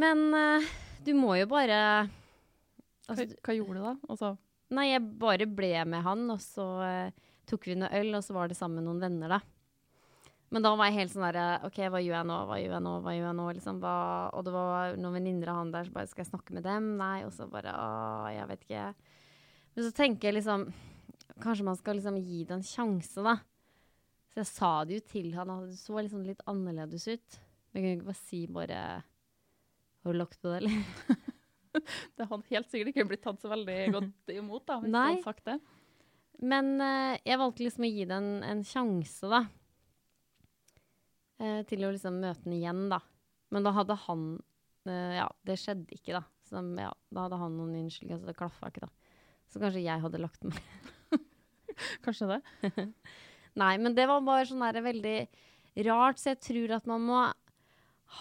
Men 0.02 0.24
uh, 0.34 0.72
du 1.06 1.12
må 1.18 1.36
jo 1.38 1.46
bare 1.50 1.78
Hva, 2.08 3.14
altså, 3.14 3.28
hva 3.46 3.54
gjorde 3.54 3.78
du 3.78 3.86
da? 3.86 3.94
Altså, 4.10 4.32
Nei, 4.76 4.90
jeg 4.90 5.04
bare 5.22 5.48
ble 5.48 5.72
med 5.88 6.04
han, 6.04 6.26
og 6.34 6.42
så 6.44 6.66
uh, 6.84 7.28
tok 7.48 7.70
vi 7.70 7.78
noe 7.80 7.92
øl, 7.96 8.12
og 8.18 8.26
så 8.26 8.36
var 8.36 8.50
det 8.52 8.58
sammen 8.60 8.82
med 8.82 8.90
noen 8.90 9.06
venner, 9.06 9.38
da. 9.38 9.40
Men 10.54 10.64
da 10.64 10.72
var 10.80 10.88
jeg 10.88 11.02
helt 11.02 11.12
sånn 11.12 11.26
derre 11.26 11.46
OK, 11.68 11.80
hva 11.92 12.00
gjør 12.00 12.16
jeg 12.16 12.28
nå? 12.30 12.36
Hva 12.48 12.58
gjør 12.62 12.74
jeg 12.78 12.84
nå? 12.86 12.94
Hva 13.04 13.14
gjør 13.16 13.26
jeg 13.26 13.38
nå? 13.40 13.48
Liksom, 13.58 13.80
hva, 13.84 13.96
og 14.32 14.46
det 14.48 14.54
var 14.56 15.00
noen 15.00 15.18
venninner 15.18 15.52
av 15.52 15.60
han 15.60 15.74
der, 15.74 15.88
så 15.88 15.96
bare 15.98 16.08
Skal 16.12 16.24
jeg 16.24 16.30
snakke 16.30 16.56
med 16.56 16.64
dem? 16.64 16.94
Nei. 17.02 17.18
Og 17.28 17.34
så 17.36 17.50
bare 17.52 17.74
Å, 17.76 17.90
jeg 18.32 18.48
vet 18.54 18.64
ikke. 18.64 18.86
Men 19.76 19.88
så 19.88 19.92
tenker 19.98 20.30
jeg 20.30 20.38
liksom 20.40 20.64
Kanskje 21.44 21.68
man 21.68 21.78
skal 21.78 22.00
liksom 22.00 22.22
gi 22.24 22.46
det 22.48 22.56
en 22.56 22.64
sjanse, 22.66 23.26
da. 23.26 23.36
Så 24.32 24.40
jeg 24.40 24.50
sa 24.54 24.72
det 24.88 25.02
jo 25.02 25.04
til 25.12 25.28
han, 25.36 25.52
og 25.52 25.68
det 25.68 25.76
så 25.82 26.00
liksom 26.00 26.24
litt 26.26 26.42
annerledes 26.50 27.10
ut. 27.12 27.40
Men 27.68 27.78
jeg 27.78 27.84
kunne 27.84 27.98
ikke 27.98 28.10
bare 28.14 28.24
si 28.24 28.40
bare 28.48 28.82
Har 29.04 30.16
du 30.16 30.22
lagt 30.24 30.40
på 30.40 30.54
det, 30.54 30.64
eller? 30.64 31.28
Det 32.18 32.28
hadde 32.30 32.54
helt 32.54 32.72
sikkert 32.72 32.94
ikke 32.94 33.08
blitt 33.12 33.24
tatt 33.26 33.44
så 33.44 33.52
veldig 33.52 33.78
godt 33.96 34.34
imot 34.36 34.66
da, 34.68 34.80
hvis 34.82 34.94
Nei. 34.94 35.04
du 35.08 35.14
hadde 35.18 35.28
sagt 35.28 35.46
det. 35.50 35.58
Men 36.48 36.76
uh, 36.82 37.16
jeg 37.26 37.42
valgte 37.42 37.66
liksom 37.66 37.88
å 37.88 37.92
gi 37.92 38.06
det 38.10 38.18
en, 38.18 38.32
en 38.46 38.64
sjanse, 38.68 39.32
da. 39.32 39.44
Uh, 41.42 41.62
til 41.70 41.86
å 41.86 41.94
liksom 41.94 42.20
møte 42.22 42.46
den 42.46 42.58
igjen, 42.60 42.86
da. 42.94 43.02
Men 43.54 43.66
da 43.66 43.74
hadde 43.78 43.98
han 44.08 44.28
uh, 44.90 45.14
Ja, 45.18 45.28
det 45.48 45.58
skjedde 45.62 45.98
ikke, 45.98 46.20
da. 46.20 46.24
Så 46.48 46.62
ja, 46.80 46.92
da 47.14 47.26
hadde 47.26 47.42
han 47.42 47.58
noen 47.58 47.76
unnskyldninger, 47.82 48.22
så 48.22 48.30
det 48.30 48.38
klaffa 48.38 48.72
ikke, 48.72 48.88
da. 48.88 49.16
Så 49.48 49.62
kanskje 49.64 49.84
jeg 49.84 50.04
hadde 50.04 50.22
lagt 50.22 50.46
meg. 50.48 50.62
Kanskje 52.06 52.30
det. 52.36 52.40
Nei, 53.62 53.74
men 53.82 53.96
det 53.98 54.08
var 54.10 54.24
bare 54.26 54.48
sånn 54.48 54.64
der 54.66 54.84
veldig 54.86 55.18
rart, 55.88 56.22
så 56.22 56.34
jeg 56.34 56.42
tror 56.44 56.78
at 56.78 56.88
man 56.90 57.04
må 57.06 57.22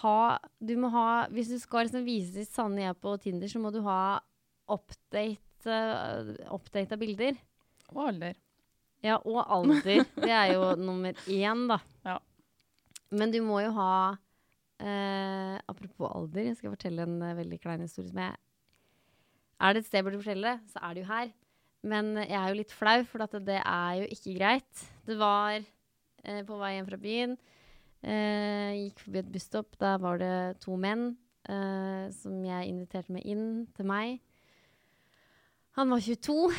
ha 0.01 0.37
Du 0.59 0.73
må 0.79 0.89
ha 0.93 1.27
Hvis 1.31 1.51
du 1.51 1.57
skal 1.61 1.87
liksom 1.87 2.05
vise 2.07 2.35
ditt 2.35 2.51
sanne 2.53 2.83
jeg 2.83 2.99
på 3.01 3.15
Tinder, 3.23 3.51
så 3.51 3.61
må 3.63 3.71
du 3.73 3.79
ha 3.85 4.19
update, 4.67 5.63
uh, 5.63 6.33
updata 6.51 6.97
bilder. 6.99 7.37
Og 7.93 8.01
alder. 8.09 8.35
Ja, 9.05 9.15
og 9.21 9.45
alder. 9.45 10.03
Det 10.17 10.33
er 10.33 10.53
jo 10.57 10.73
nummer 10.89 11.15
én, 11.31 11.67
da. 11.71 11.79
Ja. 12.03 12.17
Men 13.15 13.31
du 13.31 13.39
må 13.45 13.61
jo 13.63 13.71
ha 13.77 13.93
uh, 14.11 15.55
Apropos 15.71 16.11
alder, 16.11 16.49
jeg 16.49 16.59
skal 16.59 16.75
fortelle 16.75 17.07
en 17.07 17.21
uh, 17.23 17.37
veldig 17.37 17.61
klein 17.63 17.85
historie 17.85 18.11
som 18.11 18.19
jeg 18.19 18.35
Er 19.63 19.73
det 19.73 19.85
et 19.85 19.87
sted 19.87 20.01
jeg 20.01 20.09
burde 20.09 20.19
fortelle 20.19 20.51
det, 20.51 20.73
så 20.73 20.83
er 20.83 20.93
det 20.93 21.05
jo 21.05 21.11
her. 21.13 21.31
Men 21.87 22.11
jeg 22.19 22.35
er 22.35 22.51
jo 22.51 22.59
litt 22.59 22.75
flau, 22.75 22.99
for 23.07 23.23
at 23.23 23.39
det 23.47 23.61
er 23.61 24.01
jo 24.01 24.11
ikke 24.11 24.35
greit. 24.35 24.87
Det 25.07 25.15
var 25.17 25.63
på 26.43 26.57
vei 26.59 26.73
hjem 26.75 26.89
fra 26.89 26.99
byen. 26.99 27.37
Eh, 28.05 28.71
gikk 28.83 29.01
forbi 29.05 29.21
et 29.21 29.31
busstopp. 29.33 29.77
Der 29.81 29.97
var 30.01 30.19
det 30.21 30.59
to 30.63 30.77
menn 30.79 31.09
eh, 31.49 32.07
som 32.13 32.37
jeg 32.45 32.69
inviterte 32.69 33.13
med 33.13 33.25
inn 33.25 33.65
til 33.77 33.87
meg. 33.89 34.19
Han 35.77 35.93
var 35.93 36.01
22. 36.01 36.51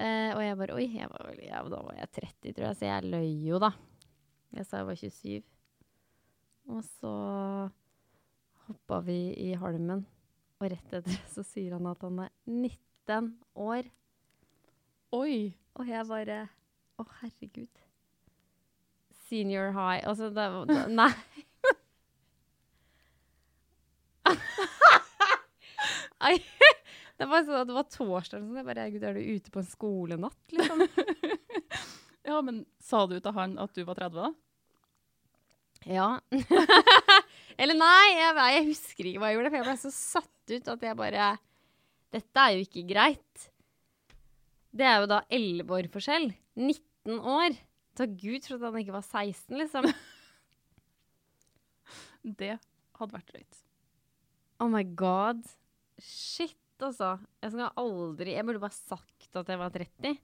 Eh, 0.00 0.30
og 0.32 0.42
jeg 0.44 0.56
bare 0.56 0.76
Oi, 0.78 0.86
jeg 0.96 1.08
var, 1.12 1.32
ja, 1.44 1.62
da 1.68 1.80
var 1.84 1.96
jeg 1.98 2.12
30, 2.16 2.52
tror 2.56 2.66
jeg, 2.70 2.76
så 2.78 2.88
jeg 2.88 3.08
løy 3.12 3.32
jo, 3.48 3.60
da. 3.60 3.72
Jeg 4.56 4.66
sa 4.66 4.80
jeg 4.80 4.88
var 4.88 5.00
27. 5.00 5.42
Og 6.70 6.82
så 6.86 7.12
hoppa 8.66 9.00
vi 9.04 9.18
i 9.42 9.50
halmen, 9.58 10.04
og 10.60 10.70
rett 10.70 10.96
etter 11.00 11.20
så 11.34 11.44
sier 11.46 11.74
han 11.76 11.88
at 11.90 12.04
han 12.06 12.22
er 12.24 12.32
19 12.46 13.32
år. 13.58 13.90
Oi! 15.16 15.34
Og 15.74 15.86
jeg 15.88 16.06
bare 16.08 16.40
Å, 17.00 17.04
herregud. 17.22 17.89
Senior 19.30 19.70
high. 19.76 20.02
Altså, 20.08 20.30
det 20.34 20.46
var 20.50 20.88
Nei. 20.90 21.12
Det 27.20 27.26
var 27.28 27.42
sånn 27.44 27.58
at 27.60 27.68
det 27.68 27.74
var 27.76 27.88
torsdag. 27.92 28.40
Sånn. 28.40 28.56
Jeg 28.56 28.64
bare, 28.64 28.86
Gud, 28.94 29.02
er 29.04 29.16
du 29.18 29.20
ute 29.20 29.52
på 29.52 29.60
en 29.60 29.68
skolenatt, 29.68 30.54
liksom? 30.56 30.86
Ja, 32.30 32.38
men 32.44 32.62
sa 32.84 33.02
du 33.08 33.16
til 33.18 33.34
han 33.34 33.56
at 33.60 33.74
du 33.74 33.80
var 33.88 33.96
30 33.98 34.16
da? 34.20 34.28
Ja. 35.88 36.08
Eller 37.60 37.76
nei, 37.76 38.04
jeg, 38.12 38.34
jeg 38.54 38.66
husker 38.68 39.08
ikke 39.08 39.22
hva 39.22 39.30
jeg 39.30 39.38
gjorde, 39.38 39.50
for 39.50 39.58
jeg 39.58 39.66
ble 39.66 39.76
så 39.80 39.92
satt 39.94 40.52
ut 40.52 40.70
at 40.74 40.84
jeg 40.86 40.98
bare 41.00 41.30
Dette 42.14 42.44
er 42.44 42.54
jo 42.56 42.64
ikke 42.66 42.84
greit. 42.88 43.48
Det 44.70 44.86
er 44.86 45.02
jo 45.02 45.10
da 45.10 45.20
11 45.32 45.74
år 45.76 45.88
forskjell. 45.92 46.30
19 46.60 47.18
år. 47.20 47.56
Takk 48.00 48.16
Gud 48.16 48.46
for 48.48 48.56
at 48.56 48.64
han 48.70 48.80
ikke 48.80 48.96
var 48.96 49.04
16, 49.04 49.60
liksom. 49.60 49.90
Det 52.40 52.54
hadde 53.00 53.16
vært 53.16 53.30
drøyt. 53.32 53.60
Oh 54.60 54.68
my 54.72 54.82
god. 54.96 55.44
Shit, 56.00 56.56
altså. 56.80 57.14
Jeg 57.40 57.54
skal 57.54 57.72
aldri 57.80 58.34
Jeg 58.36 58.46
burde 58.48 58.62
bare 58.62 58.76
sagt 58.76 59.40
at 59.40 59.52
jeg 59.52 59.60
var 59.60 59.72
30. 59.72 60.18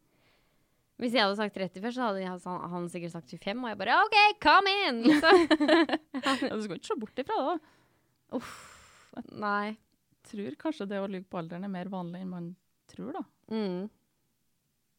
Hvis 0.96 1.12
jeg 1.12 1.26
hadde 1.26 1.36
sagt 1.36 1.56
30 1.56 1.82
først, 1.84 1.98
så 1.98 2.06
hadde 2.08 2.22
jeg, 2.22 2.38
han, 2.46 2.62
han 2.72 2.86
sikkert 2.92 3.12
sagt 3.12 3.34
25, 3.36 3.58
og 3.60 3.68
jeg 3.68 3.78
bare 3.82 3.96
OK, 4.06 4.16
come 4.40 4.72
in! 4.86 5.02
Liksom. 5.10 5.42
Ja, 6.16 6.56
du 6.56 6.62
skal 6.64 6.78
ikke 6.78 6.88
se 6.88 6.96
bort 7.00 7.20
ifra 7.20 7.36
det. 7.42 7.58
da. 8.32 8.40
Nei. 9.36 9.66
Jeg 9.76 9.82
Tror 10.26 10.56
kanskje 10.58 10.88
det 10.90 10.98
å 10.98 11.06
lyve 11.06 11.28
på 11.30 11.38
alderen 11.38 11.68
er 11.68 11.70
mer 11.70 11.86
vanlig 11.92 12.24
enn 12.24 12.30
man 12.32 12.46
tror, 12.90 13.12
da. 13.14 13.20
Mm. 13.52 13.84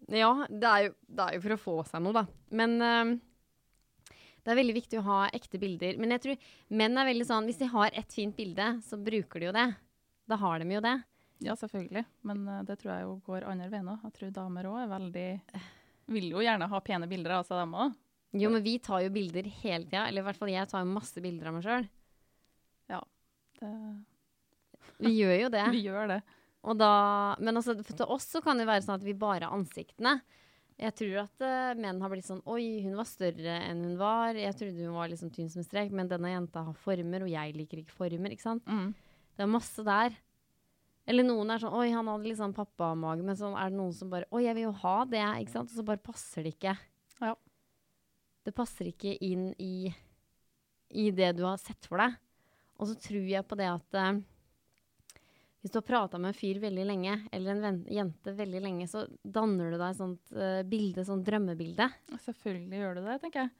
Ja, 0.08 0.32
det 0.48 0.68
er, 0.68 0.84
jo, 0.88 0.94
det 1.18 1.24
er 1.26 1.36
jo 1.36 1.44
for 1.44 1.56
å 1.56 1.60
få 1.60 1.76
seg 1.90 2.04
noe, 2.04 2.16
da. 2.16 2.24
Men 2.56 2.78
uh, 2.80 4.14
det 4.44 4.54
er 4.54 4.60
veldig 4.62 4.78
viktig 4.78 5.02
å 5.02 5.06
ha 5.10 5.20
ekte 5.36 5.60
bilder. 5.60 6.00
Men 6.00 6.16
jeg 6.16 6.24
tror 6.24 6.50
menn 6.80 6.96
er 6.96 7.10
veldig 7.10 7.28
sånn 7.28 7.50
Hvis 7.50 7.60
de 7.60 7.68
har 7.74 7.92
et 7.92 8.16
fint 8.16 8.36
bilde, 8.38 8.70
så 8.88 9.00
bruker 9.00 9.44
de 9.44 9.50
jo 9.50 9.56
det. 9.58 9.68
Da 10.28 10.40
har 10.40 10.64
de 10.64 10.78
jo 10.78 10.84
det. 10.84 10.96
Ja, 11.44 11.58
selvfølgelig. 11.60 12.06
Men 12.28 12.44
uh, 12.48 12.64
det 12.68 12.80
tror 12.80 12.94
jeg 12.94 13.08
jo 13.08 13.14
går 13.28 13.50
andre 13.52 13.70
veien 13.74 13.92
òg. 13.92 14.04
Jeg 14.08 14.18
tror 14.20 14.36
damer 14.40 14.72
òg 14.72 14.82
er 14.86 14.92
veldig 14.96 15.30
Vil 16.16 16.30
jo 16.32 16.44
gjerne 16.46 16.72
ha 16.72 16.84
pene 16.84 17.10
bilder 17.12 17.40
av 17.40 17.48
seg, 17.48 17.60
dem 17.60 17.76
òg. 17.76 17.96
Jo, 18.38 18.52
men 18.52 18.64
vi 18.64 18.78
tar 18.84 19.02
jo 19.04 19.12
bilder 19.12 19.48
hele 19.64 19.86
tida. 19.88 20.08
Eller 20.08 20.24
i 20.24 20.28
hvert 20.28 20.40
fall 20.40 20.52
jeg 20.52 20.72
tar 20.72 20.84
jo 20.84 20.96
masse 20.96 21.24
bilder 21.24 21.50
av 21.50 21.58
meg 21.58 21.68
sjøl. 21.68 21.88
Vi 25.04 25.14
gjør 25.20 25.36
jo 25.44 25.50
det. 25.54 25.66
Vi 25.76 25.84
gjør 25.86 26.12
det. 26.16 26.20
Og 26.66 26.78
da, 26.80 26.92
men 27.40 27.60
altså, 27.60 27.78
for 27.86 28.16
oss 28.18 28.28
så 28.34 28.42
kan 28.44 28.60
det 28.60 28.68
være 28.68 28.84
sånn 28.86 28.98
at 28.98 29.06
vi 29.06 29.16
bare 29.18 29.48
har 29.48 29.56
ansiktene. 29.56 30.18
Jeg 30.78 30.94
tror 30.94 31.16
at 31.24 31.42
uh, 31.42 31.80
menn 31.80 32.02
har 32.04 32.12
blitt 32.12 32.28
sånn 32.28 32.44
Oi, 32.54 32.84
hun 32.86 32.98
var 33.00 33.08
større 33.10 33.56
enn 33.66 33.82
hun 33.82 33.96
var. 33.98 34.38
Jeg 34.38 34.54
trodde 34.60 34.86
hun 34.86 34.98
var 34.98 35.10
liksom 35.10 35.32
tynn 35.34 35.50
som 35.50 35.64
en 35.64 35.66
strek, 35.66 35.94
men 35.96 36.10
denne 36.10 36.30
jenta 36.30 36.62
har 36.68 36.78
former, 36.78 37.26
og 37.26 37.32
jeg 37.32 37.56
liker 37.58 37.82
ikke 37.82 37.96
former. 37.98 38.34
ikke 38.34 38.46
sant? 38.46 38.70
Mm. 38.70 38.92
Det 39.38 39.46
er 39.46 39.50
masse 39.50 39.86
der. 39.86 40.18
Eller 41.08 41.24
noen 41.24 41.54
er 41.54 41.64
sånn 41.64 41.76
Oi, 41.80 41.88
han 41.96 42.10
hadde 42.12 42.36
sånn 42.38 42.54
pappamage, 42.54 43.26
men 43.26 43.38
så 43.40 43.50
er 43.56 43.72
det 43.72 43.80
noen 43.80 43.96
som 43.96 44.12
bare 44.12 44.30
Oi, 44.30 44.44
jeg 44.46 44.58
vil 44.58 44.68
jo 44.68 44.76
ha 44.84 44.96
det, 45.10 45.24
ikke 45.42 45.56
sant? 45.56 45.72
Og 45.72 45.80
så 45.80 45.88
bare 45.88 46.04
passer 46.04 46.46
det 46.46 46.58
ikke. 46.58 46.76
Ja. 47.24 47.34
Det 48.46 48.54
passer 48.56 48.92
ikke 48.92 49.16
inn 49.26 49.50
i, 49.58 49.90
i 50.94 51.10
det 51.16 51.34
du 51.40 51.46
har 51.48 51.58
sett 51.62 51.90
for 51.90 52.04
deg. 52.04 52.20
Og 52.78 52.92
så 52.92 53.00
tror 53.02 53.26
jeg 53.26 53.48
på 53.48 53.58
det 53.58 53.70
at 53.72 53.98
eh, 53.98 54.20
hvis 55.68 55.74
du 55.76 55.82
har 55.82 55.88
prata 55.90 56.16
med 56.16 56.32
en 56.32 56.38
fyr 56.38 56.62
veldig 56.64 56.84
lenge, 56.88 57.14
eller 57.36 57.58
en 57.60 57.80
jente 57.92 58.32
veldig 58.38 58.60
lenge, 58.64 58.86
så 58.88 59.02
danner 59.20 59.74
du 59.74 59.76
deg 59.76 59.90
et 59.90 60.00
sånt 60.00 60.30
uh, 60.32 60.62
bilde, 60.64 61.04
sånn 61.04 61.26
drømmebilde. 61.28 61.90
Selvfølgelig 62.24 62.80
gjør 62.80 62.96
du 62.96 63.02
det, 63.04 63.18
tenker 63.20 63.42
jeg. 63.42 63.52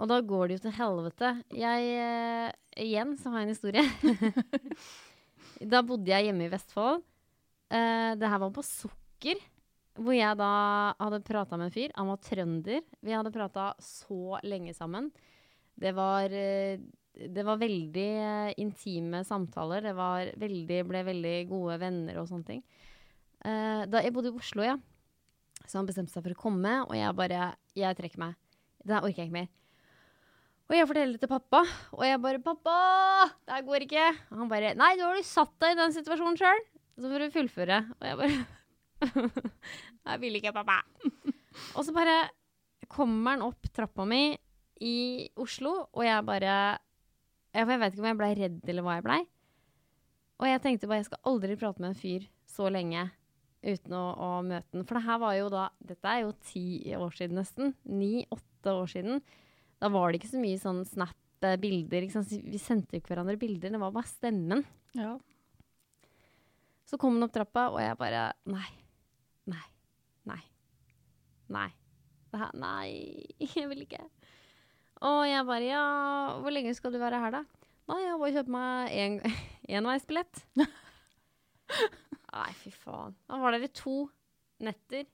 Og 0.00 0.08
da 0.08 0.16
går 0.24 0.48
det 0.48 0.56
jo 0.56 0.62
til 0.64 0.76
helvete. 0.78 1.34
Jeg 1.52 1.90
uh, 2.00 2.48
Igjen 2.80 3.12
så 3.20 3.34
har 3.34 3.42
jeg 3.42 3.50
en 3.50 3.52
historie. 3.52 3.84
da 5.74 5.82
bodde 5.84 6.08
jeg 6.08 6.30
hjemme 6.30 6.46
i 6.46 6.52
Vestfold. 6.54 7.04
Uh, 7.68 8.16
det 8.16 8.30
her 8.32 8.40
var 8.40 8.54
på 8.56 8.64
Sukker. 8.64 9.42
Hvor 10.00 10.16
jeg 10.16 10.40
da 10.40 10.54
hadde 10.96 11.20
prata 11.28 11.60
med 11.60 11.68
en 11.68 11.76
fyr. 11.76 11.92
Han 12.00 12.08
var 12.08 12.24
trønder. 12.24 12.88
Vi 13.04 13.12
hadde 13.12 13.34
prata 13.36 13.74
så 13.84 14.40
lenge 14.48 14.72
sammen. 14.72 15.12
Det 15.80 15.92
var, 15.92 16.32
eh, 16.32 16.80
det 17.28 17.44
var 17.44 17.60
veldig 17.60 18.08
eh, 18.24 18.52
intime 18.62 19.22
samtaler. 19.26 19.84
Det 19.90 19.94
var 19.98 20.32
veldig, 20.40 20.80
ble 20.88 21.04
veldig 21.10 21.36
gode 21.50 21.78
venner 21.82 22.20
og 22.20 22.28
sånne 22.30 22.48
ting. 22.48 22.62
Uh, 23.40 23.86
da 23.88 24.02
jeg 24.04 24.12
bodde 24.12 24.28
i 24.28 24.36
Oslo, 24.36 24.64
ja, 24.66 24.74
så 25.64 25.78
han 25.78 25.86
bestemte 25.88 26.12
seg 26.12 26.24
for 26.26 26.34
å 26.34 26.42
komme, 26.42 26.74
og 26.84 26.92
jeg 26.92 27.16
bare 27.16 27.54
Jeg 27.78 27.96
trekker 27.96 28.20
meg. 28.20 28.36
Det 28.84 28.98
orker 28.98 29.22
jeg 29.22 29.30
ikke 29.30 29.38
mer. 29.38 29.48
Og 30.70 30.76
jeg 30.76 30.86
forteller 30.86 31.16
det 31.16 31.22
til 31.24 31.30
pappa, 31.32 31.64
og 31.96 32.02
jeg 32.06 32.20
bare 32.22 32.38
'Pappa, 32.38 32.74
det 33.42 33.54
her 33.54 33.62
går 33.66 33.84
ikke.' 33.86 34.10
Og 34.30 34.36
han 34.38 34.48
bare 34.48 34.74
'Nei, 34.74 34.96
du 34.96 35.02
har 35.02 35.16
jo 35.16 35.22
satt 35.26 35.54
deg 35.58 35.72
i 35.72 35.80
den 35.80 35.92
situasjonen 35.92 36.38
sjøl, 36.38 36.60
så 36.94 37.10
får 37.10 37.18
du 37.18 37.34
fullføre.' 37.34 37.80
Og 37.98 38.04
jeg 38.06 38.16
bare 38.20 38.36
'Jeg 40.06 40.20
vil 40.20 40.36
ikke, 40.38 40.52
pappa'. 40.54 40.84
og 41.74 41.82
så 41.84 41.92
bare 41.92 42.30
kommer 42.86 43.34
han 43.34 43.42
opp 43.42 43.66
trappa 43.74 44.06
mi 44.06 44.38
i 44.80 45.28
Oslo, 45.36 45.88
og 45.90 46.04
jeg 46.04 46.24
bare 46.24 46.78
Jeg, 47.50 47.66
jeg 47.66 47.80
vet 47.82 47.94
ikke 47.94 48.04
om 48.04 48.10
jeg 48.10 48.20
blei 48.20 48.32
redd 48.38 48.72
eller 48.72 48.86
hva 48.86 48.98
jeg 48.98 49.06
blei. 49.06 49.20
Og 50.40 50.48
jeg 50.48 50.62
tenkte 50.64 50.88
bare 50.88 51.02
jeg 51.02 51.10
skal 51.10 51.24
aldri 51.28 51.56
prate 51.60 51.82
med 51.82 51.92
en 51.92 51.98
fyr 51.98 52.28
så 52.48 52.68
lenge 52.72 53.08
uten 53.60 53.96
å, 53.96 54.04
å 54.16 54.28
møte 54.46 54.72
den. 54.72 54.86
For 54.88 54.96
det 54.96 55.04
her 55.04 55.18
var 55.20 55.34
jo 55.36 55.48
da 55.52 55.64
Dette 55.84 56.12
er 56.12 56.22
jo 56.24 56.36
ti 56.48 56.64
år 56.96 57.16
siden 57.16 57.40
nesten. 57.40 57.74
Ni-åtte 57.84 58.72
år 58.72 58.88
siden. 58.90 59.20
Da 59.80 59.90
var 59.92 60.10
det 60.10 60.20
ikke 60.20 60.32
så 60.32 60.40
mye 60.40 60.60
sånn 60.60 60.84
Snap-bilder. 60.88 62.06
Vi 62.06 62.60
sendte 62.62 62.96
jo 62.96 63.02
ikke 63.02 63.14
hverandre 63.14 63.40
bilder, 63.40 63.74
det 63.74 63.82
var 63.82 63.92
bare 63.94 64.08
stemmen. 64.08 64.64
Ja. 64.96 65.16
Så 66.88 66.98
kom 66.98 67.14
han 67.16 67.28
opp 67.28 67.34
trappa, 67.34 67.68
og 67.70 67.80
jeg 67.82 67.98
bare 68.00 68.30
Nei. 68.50 68.70
Nei. 69.50 69.66
Nei. 70.28 70.40
Nei. 71.52 71.68
Det 72.30 72.40
her 72.40 72.56
Nei, 72.62 72.88
jeg 73.56 73.68
vil 73.70 73.84
ikke. 73.86 74.02
Og 75.00 75.20
jeg 75.24 75.46
bare 75.48 75.64
Ja, 75.64 75.84
hvor 76.42 76.52
lenge 76.52 76.74
skal 76.76 76.92
du 76.92 76.98
være 77.00 77.20
her, 77.22 77.38
da? 77.38 77.44
Nei, 77.90 78.00
jeg 78.04 78.12
har 78.12 78.18
bare 78.20 78.34
kjøpt 78.36 78.52
meg 78.54 78.96
en, 79.02 79.14
enveisbillett. 79.80 80.42
Nei, 82.30 82.50
fy 82.60 82.72
faen. 82.74 83.16
Da 83.26 83.38
var 83.40 83.56
dere 83.56 83.70
to 83.74 84.04
netter, 84.62 85.08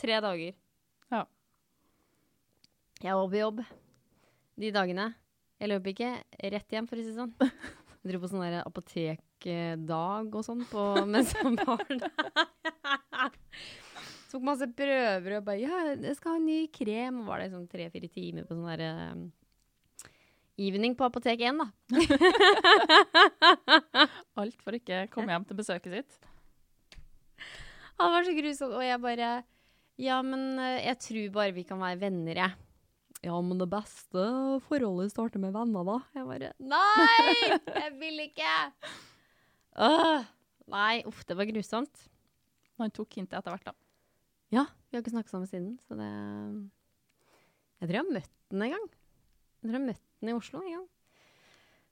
tre 0.00 0.18
dager. 0.24 0.56
Ja. 1.12 1.22
Jeg 3.04 3.18
var 3.18 3.28
på 3.30 3.40
jobb 3.42 3.62
de 4.56 4.72
dagene. 4.74 5.10
Jeg 5.60 5.70
løp 5.70 5.86
ikke 5.92 6.10
rett 6.52 6.72
hjem, 6.74 6.88
for 6.88 6.98
å 6.98 7.04
si 7.04 7.12
det 7.12 7.18
sånn. 7.20 7.34
Jeg 8.06 8.12
dro 8.12 8.20
på 8.22 8.28
sånn 8.30 8.44
der 8.44 8.60
apotekdag 8.62 10.36
og 10.38 10.44
sånn 10.46 10.62
på, 10.70 10.82
mens 11.12 11.32
han 11.40 11.56
var 11.58 11.82
der. 11.90 13.38
Tok 14.30 14.42
masse 14.46 14.66
prøver 14.76 15.36
og 15.38 15.44
bare 15.46 15.60
Ja, 15.62 15.76
jeg 15.94 16.16
skal 16.18 16.34
ha 16.34 16.38
en 16.40 16.48
ny 16.48 16.60
krem. 16.74 17.14
Og 17.22 17.28
var 17.30 17.38
det 17.42 17.52
sånn 17.54 17.68
tre-fire 17.70 18.08
timer 18.12 18.42
på 18.46 18.52
sånn 18.56 18.68
derre 18.68 18.90
um, 19.14 19.22
evening 20.58 20.92
på 20.98 21.06
Apotek 21.06 21.40
1, 21.46 21.60
da. 21.60 21.66
Alt 24.40 24.62
for 24.64 24.72
ikke 24.76 25.04
komme 25.12 25.32
hjem 25.34 25.46
til 25.48 25.58
besøket 25.58 25.92
sitt. 25.98 26.12
Han 28.00 28.12
var 28.12 28.22
så 28.26 28.32
grusom, 28.36 28.74
og 28.76 28.82
jeg 28.84 29.00
bare 29.00 29.28
Ja, 30.00 30.18
men 30.24 30.58
eh, 30.60 30.82
jeg 30.84 30.96
tror 31.00 31.30
bare 31.38 31.54
vi 31.56 31.64
kan 31.68 31.80
være 31.80 32.00
venner, 32.02 32.36
jeg. 32.42 32.52
Ja, 33.24 33.36
men 33.40 33.56
det 33.60 33.68
beste 33.72 34.24
forholdet 34.66 35.12
starter 35.14 35.40
med 35.40 35.54
venner, 35.56 35.82
da. 35.88 35.96
Jeg 36.18 36.24
bare 36.28 36.50
Nei! 36.60 37.32
Jeg 37.78 37.90
vil 38.00 38.16
ikke! 38.26 38.52
Åh, 39.86 40.20
nei, 40.72 40.96
uff, 41.08 41.22
det 41.28 41.36
var 41.38 41.48
grusomt. 41.48 41.96
Han 42.80 42.92
tok 42.92 43.10
hintet 43.16 43.38
etter 43.38 43.52
hvert, 43.54 43.68
da. 43.70 43.74
Ja, 44.56 44.64
vi 44.88 44.96
har 44.96 45.02
ikke 45.04 45.12
snakket 45.14 45.32
sammen 45.34 45.50
siden, 45.50 45.72
så 45.84 45.96
det 45.98 46.08
Jeg 47.80 47.88
tror 47.90 47.96
jeg 47.98 48.04
har 48.04 48.14
møtt 48.16 48.32
den 48.50 48.64
en 48.66 48.74
gang. 48.76 48.86
Jeg 48.88 49.66
tror 49.66 49.74
jeg 49.74 49.80
har 49.80 49.88
møtt 49.90 50.04
den 50.22 50.30
i 50.32 50.36
Oslo 50.36 50.62
en 50.62 50.74
gang. 50.76 50.86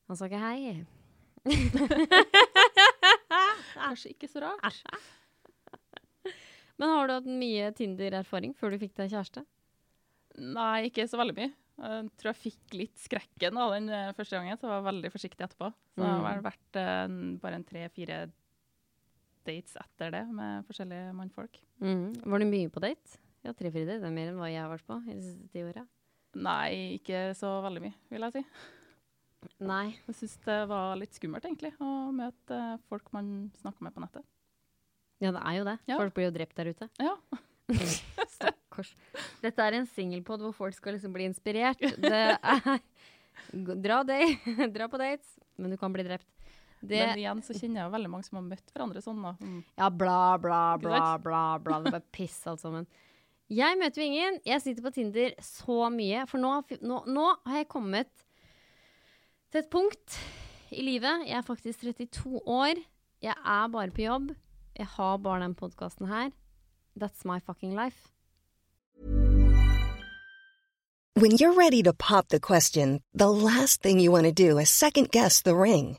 Han 0.08 0.18
sa 0.20 0.28
ikke 0.28 0.40
hei. 0.40 0.60
Kanskje 3.74 4.12
ikke 4.14 4.28
så 4.30 4.42
rart. 4.44 4.78
Men 6.80 6.90
har 6.90 7.08
du 7.10 7.14
hatt 7.18 7.28
mye 7.30 7.68
Tinder-erfaring 7.78 8.54
før 8.58 8.74
du 8.74 8.80
fikk 8.82 8.94
deg 8.98 9.12
kjæreste? 9.12 9.44
Nei, 10.42 10.88
ikke 10.88 11.04
så 11.10 11.18
veldig 11.20 11.36
mye. 11.36 11.52
Jeg 11.74 12.08
tror 12.18 12.30
jeg 12.30 12.40
fikk 12.40 12.74
litt 12.78 12.98
skrekken 13.02 13.56
av 13.58 13.72
den 13.74 13.88
eh, 13.90 14.12
første 14.14 14.36
gangen, 14.38 14.58
så 14.58 14.66
jeg 14.68 14.74
var 14.76 14.84
veldig 14.88 15.10
forsiktig 15.14 15.44
etterpå. 15.46 15.68
Så 15.94 16.02
det 16.02 16.10
har 16.10 16.38
Mm. 16.38 16.44
vært 16.46 16.78
eh, 16.80 17.14
bare 17.42 17.58
en 17.60 17.66
tre-fire 17.66 18.18
dates 19.46 19.76
etter 19.80 20.14
det 20.14 20.22
med 20.34 20.64
forskjellige 20.68 21.12
mannfolk. 21.16 21.60
Mm. 21.82 22.06
Var 22.24 22.42
du 22.42 22.46
mye 22.50 22.72
på 22.72 22.82
date? 22.84 23.20
Ja, 23.44 23.52
tre-fire 23.52 23.88
dater. 23.88 24.02
Det 24.04 24.10
er 24.10 24.16
mer 24.16 24.32
enn 24.32 24.40
hva 24.40 24.50
jeg 24.50 24.62
har 24.62 24.72
vært 24.72 24.86
på 24.88 24.98
i 25.04 25.16
de 25.16 25.20
siste 25.22 25.50
ti 25.52 25.64
åra. 25.66 25.84
Nei, 26.34 26.96
ikke 26.98 27.28
så 27.38 27.50
veldig 27.64 27.84
mye, 27.84 27.96
vil 28.10 28.26
jeg 28.26 28.36
si. 28.38 28.44
Nei. 29.64 29.86
Jeg 30.08 30.16
syns 30.18 30.36
det 30.46 30.60
var 30.70 30.94
litt 30.98 31.16
skummelt, 31.16 31.44
egentlig, 31.46 31.74
å 31.78 31.90
møte 32.16 32.56
eh, 32.56 32.78
folk 32.88 33.10
man 33.14 33.50
snakker 33.60 33.86
med 33.86 33.94
på 33.94 34.02
nettet. 34.04 34.26
Ja, 35.22 35.30
det 35.30 35.42
er 35.44 35.58
jo 35.58 35.66
det. 35.68 35.76
Ja. 35.88 35.98
Folk 36.00 36.16
blir 36.16 36.28
jo 36.28 36.34
drept 36.34 36.56
der 36.58 36.72
ute. 36.72 36.88
Ja. 37.00 37.14
Stakkars. 38.34 38.92
Dette 39.44 39.68
er 39.68 39.78
en 39.78 39.88
singelpod 39.88 40.42
hvor 40.44 40.56
folk 40.56 40.76
skal 40.76 40.96
liksom 40.96 41.14
bli 41.14 41.28
inspirert. 41.30 41.80
Det 42.04 42.24
er 42.34 42.80
Dra, 43.54 43.98
dra 44.76 44.86
på 44.88 44.98
dates, 45.00 45.26
men 45.58 45.72
du 45.72 45.76
kan 45.78 45.92
bli 45.92 46.04
drept. 46.06 46.28
Det, 46.88 47.00
Men 47.00 47.20
igjen 47.20 47.42
så 47.46 47.56
kjenner 47.56 47.80
jeg 47.80 47.88
jo 47.88 47.94
veldig 47.94 48.10
mange 48.12 48.26
som 48.28 48.38
har 48.38 48.46
møtt 48.46 48.72
hverandre 48.74 49.02
sånn. 49.04 49.22
da. 49.24 49.34
Mm. 49.40 49.58
ja, 49.80 49.88
bla, 49.90 50.20
bla, 50.42 50.60
bla, 50.80 51.00
bla, 51.18 51.42
bla. 51.58 51.80
Det 51.80 51.90
er 51.90 51.98
bare 51.98 52.14
piss 52.14 52.38
alt 52.50 52.62
sammen. 52.64 52.86
Jeg 53.52 53.76
møter 53.80 54.00
jo 54.02 54.08
ingen. 54.08 54.38
Jeg 54.46 54.62
sitter 54.64 54.86
på 54.86 54.94
Tinder 54.96 55.34
så 55.44 55.90
mye. 55.92 56.24
For 56.30 56.40
nå, 56.40 56.54
har 56.56 56.80
nå, 56.84 57.02
nå 57.12 57.26
har 57.44 57.60
jeg 57.60 57.70
kommet 57.72 58.24
til 59.52 59.60
et 59.60 59.70
punkt 59.72 60.16
i 60.72 60.84
livet. 60.84 61.26
Jeg 61.28 61.38
er 61.38 61.46
faktisk 61.46 61.84
32 61.84 62.40
år. 62.46 62.80
Jeg 63.24 63.36
er 63.36 63.68
bare 63.72 63.92
på 63.94 64.04
jobb. 64.06 64.32
Jeg 64.76 64.86
har 64.96 65.16
bare 65.22 65.44
den 65.44 65.54
podkasten 65.54 66.08
her. 66.08 66.32
That's 66.96 67.24
my 67.24 67.38
fucking 67.38 67.74
life. 67.74 68.10
When 71.16 71.30
you're 71.32 71.52
ready 71.52 71.82
to 71.84 71.92
pop 71.92 72.28
the 72.28 72.40
question, 72.40 73.00
the 73.14 73.30
last 73.30 73.82
thing 73.82 74.00
you 74.00 74.10
want 74.10 74.24
to 74.24 74.32
do 74.32 74.58
is 74.58 74.68
second 74.68 75.12
guess 75.12 75.42
the 75.42 75.54
ring. 75.54 75.98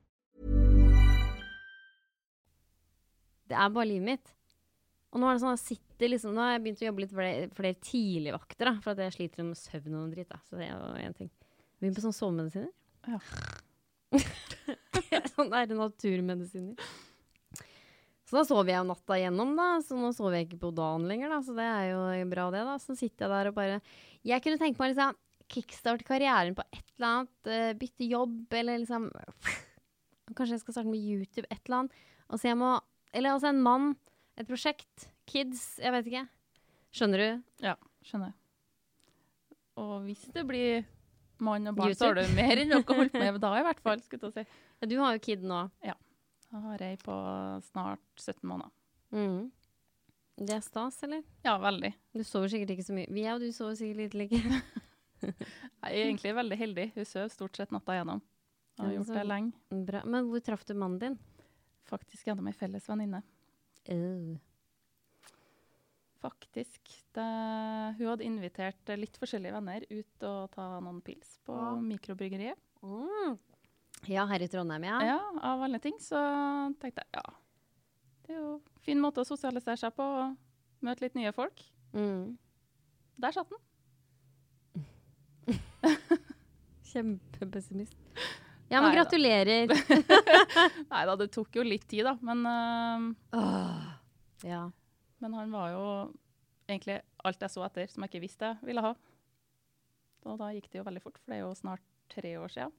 Det 3.51 3.59
er 3.59 3.73
bare 3.75 3.89
livet 3.89 4.07
mitt. 4.07 4.33
Og 5.11 5.19
nå 5.19 5.27
er 5.27 5.35
det 5.35 5.43
sånn, 5.43 5.57
jeg 5.57 5.77
sitter 5.77 6.13
liksom, 6.13 6.35
nå 6.35 6.43
har 6.43 6.53
jeg 6.55 6.63
begynt 6.63 6.81
å 6.81 6.87
jobbe 6.87 7.03
litt 7.03 7.15
flere, 7.15 7.47
flere 7.55 7.79
tidligvakter, 7.83 8.69
da, 8.69 8.75
for 8.83 8.93
at 8.93 9.03
jeg 9.03 9.15
sliter 9.17 9.47
med 9.47 9.59
søvn 9.59 9.91
og 9.91 9.97
noe 9.97 10.13
dritt. 10.13 10.29
Da. 10.31 10.39
Så 10.47 10.59
det 10.59 10.69
er 10.69 10.77
jo 10.77 11.09
en 11.09 11.17
ting. 11.17 11.31
Begynn 11.81 11.97
på 11.97 12.03
sånn 12.05 12.15
sovemedisiner. 12.15 12.71
Ja. 13.11 13.19
sånn 15.35 15.51
er 15.57 15.67
det 15.67 15.77
naturmedisiner. 15.79 16.91
Så 18.31 18.37
da 18.37 18.45
sover 18.47 18.71
jeg 18.71 18.87
natta 18.87 19.17
igjennom, 19.19 19.51
da. 19.59 19.67
Så 19.83 19.97
nå 19.99 20.13
sover 20.15 20.37
jeg 20.37 20.47
ikke 20.47 20.61
på 20.61 20.71
dagen 20.77 21.09
lenger, 21.09 21.33
da. 21.33 21.41
Så 21.43 21.55
det 21.57 21.65
er 21.67 21.89
jo 21.91 22.29
bra, 22.31 22.47
det, 22.55 22.61
da. 22.69 22.77
Så 22.79 22.95
sitter 22.95 23.27
jeg 23.27 23.33
der 23.33 23.49
og 23.51 23.57
bare 23.57 23.81
Jeg 24.23 24.43
kunne 24.45 24.61
tenke 24.61 24.79
meg 24.79 24.93
liksom 24.93 25.17
kickstarte 25.51 26.07
karrieren 26.07 26.55
på 26.55 26.63
et 26.71 26.85
eller 26.95 27.09
annet. 27.09 27.33
Uh, 27.49 27.73
bytte 27.81 28.07
jobb, 28.07 28.45
eller 28.61 28.79
liksom 28.79 29.09
Kanskje 30.37 30.55
jeg 30.55 30.63
skal 30.63 30.77
starte 30.77 30.93
med 30.93 31.03
YouTube, 31.03 31.49
et 31.51 31.59
eller 31.65 31.81
annet. 31.81 31.99
Og 32.31 32.39
så 32.39 32.53
jeg 32.53 32.61
må 32.61 32.71
Eller 33.13 33.35
altså 33.35 33.51
en 33.51 33.61
mann, 33.63 33.91
et 34.39 34.47
prosjekt, 34.47 35.09
kids, 35.29 35.79
jeg 35.81 35.91
vet 35.95 36.07
ikke. 36.11 36.25
Skjønner 36.95 37.23
du? 37.23 37.43
Ja, 37.65 37.75
skjønner 38.07 38.31
jeg. 38.31 38.37
Og 39.81 39.93
hvis 40.05 40.23
det 40.35 40.43
blir 40.47 40.83
mann 41.41 41.71
og 41.71 41.77
barn, 41.79 41.95
så 41.95 42.11
har 42.11 42.19
du 42.19 42.35
mer 42.37 42.61
enn 42.61 42.71
noe 42.71 42.83
å 42.83 42.97
holde 42.97 43.21
med 43.23 43.39
da, 43.43 43.53
i 43.59 43.65
hvert 43.65 43.81
fall. 43.83 44.03
skulle 44.05 44.31
jeg 44.31 44.45
si. 44.45 44.61
Ja, 44.81 44.89
du 44.91 44.97
har 45.01 45.15
jo 45.15 45.23
kid 45.23 45.43
nå. 45.47 45.63
Ja. 45.85 45.95
Da 46.51 46.59
har 46.65 46.83
jeg 46.83 46.99
på 47.05 47.15
snart 47.69 48.03
17 48.19 48.43
måneder. 48.43 48.71
Mm. 49.15 49.51
Det 50.41 50.55
er 50.55 50.63
stas, 50.65 50.97
eller? 51.05 51.23
Ja, 51.45 51.55
veldig. 51.61 51.91
Du 52.17 52.23
sover 52.27 52.51
sikkert 52.51 52.75
ikke 52.75 52.87
så 52.87 52.95
mye. 52.95 53.09
Vi 53.13 53.23
og 53.31 53.43
du 53.43 53.51
sover 53.55 53.77
sikkert 53.79 54.01
litt 54.03 54.17
like. 54.17 54.41
Jeg 55.21 55.85
er 55.85 56.07
egentlig 56.07 56.31
veldig 56.33 56.57
heldig. 56.57 56.85
Hun 56.95 57.05
sover 57.05 57.29
stort 57.33 57.57
sett 57.59 57.73
natta 57.73 57.93
igjennom. 57.93 58.21
Jeg 58.77 58.85
har 58.87 58.93
gjort 58.95 59.11
det 59.13 59.25
lenge. 59.29 59.81
Bra. 59.87 60.01
Men 60.09 60.29
hvor 60.31 60.41
traff 60.45 60.63
du 60.65 60.73
mannen 60.73 60.97
din? 61.01 61.17
Faktisk 61.89 62.27
gjennom 62.27 62.47
ei 62.47 62.53
felles 62.55 62.87
venninne. 62.89 63.21
Uh. 63.89 64.37
Faktisk. 66.21 66.81
Det, 67.15 67.25
hun 67.97 68.07
hadde 68.11 68.25
invitert 68.27 68.91
litt 68.99 69.17
forskjellige 69.17 69.55
venner 69.55 69.85
ut 69.89 70.25
og 70.29 70.51
ta 70.53 70.67
noen 70.83 70.99
pils 71.01 71.39
på 71.47 71.55
Ja. 71.57 71.71
mikrobryggeriet. 71.81 72.59
Mm. 72.85 73.39
Ja, 74.09 74.25
her 74.29 74.41
i 74.41 74.47
Trondheim, 74.49 74.83
ja. 74.85 74.99
Ja, 75.05 75.19
av 75.41 75.61
alle 75.65 75.79
ting. 75.81 75.97
Så 76.01 76.17
tenkte 76.81 77.01
jeg 77.03 77.09
ja, 77.17 77.25
det 78.25 78.35
er 78.35 78.39
jo 78.39 78.53
en 78.55 78.85
fin 78.85 79.01
måte 79.01 79.21
å 79.21 79.27
sosialisere 79.27 79.77
seg 79.77 79.93
på. 79.97 80.03
og 80.05 80.37
Møte 80.81 81.01
litt 81.05 81.15
nye 81.17 81.31
folk. 81.33 81.61
Mm. 81.93 82.37
Der 83.21 83.31
satt 83.35 83.49
den. 83.51 83.59
Kjempepessimist. 86.91 87.97
Ja, 88.71 88.79
men 88.79 88.89
Nei 88.93 88.97
gratulerer. 89.01 89.71
Nei 90.93 91.01
da, 91.09 91.15
det 91.19 91.27
tok 91.35 91.57
jo 91.59 91.63
litt 91.67 91.83
tid, 91.91 92.05
da. 92.07 92.13
Men, 92.23 92.45
uh, 92.47 93.39
oh, 93.39 93.89
Ja. 94.47 94.61
men 95.19 95.33
han 95.35 95.51
var 95.51 95.73
jo 95.73 95.85
egentlig 96.71 97.01
alt 97.27 97.41
jeg 97.43 97.51
så 97.51 97.65
etter 97.67 97.89
som 97.91 98.05
jeg 98.05 98.13
ikke 98.13 98.23
visste 98.23 98.53
jeg 98.53 98.69
ville 98.69 98.83
ha. 98.85 98.93
Og 100.23 100.37
da 100.39 100.51
gikk 100.55 100.69
det 100.71 100.79
jo 100.79 100.85
veldig 100.87 101.01
fort, 101.03 101.17
for 101.19 101.33
det 101.33 101.39
er 101.39 101.43
jo 101.43 101.51
snart 101.57 101.83
tre 102.13 102.31
år 102.39 102.53
siden. 102.53 102.71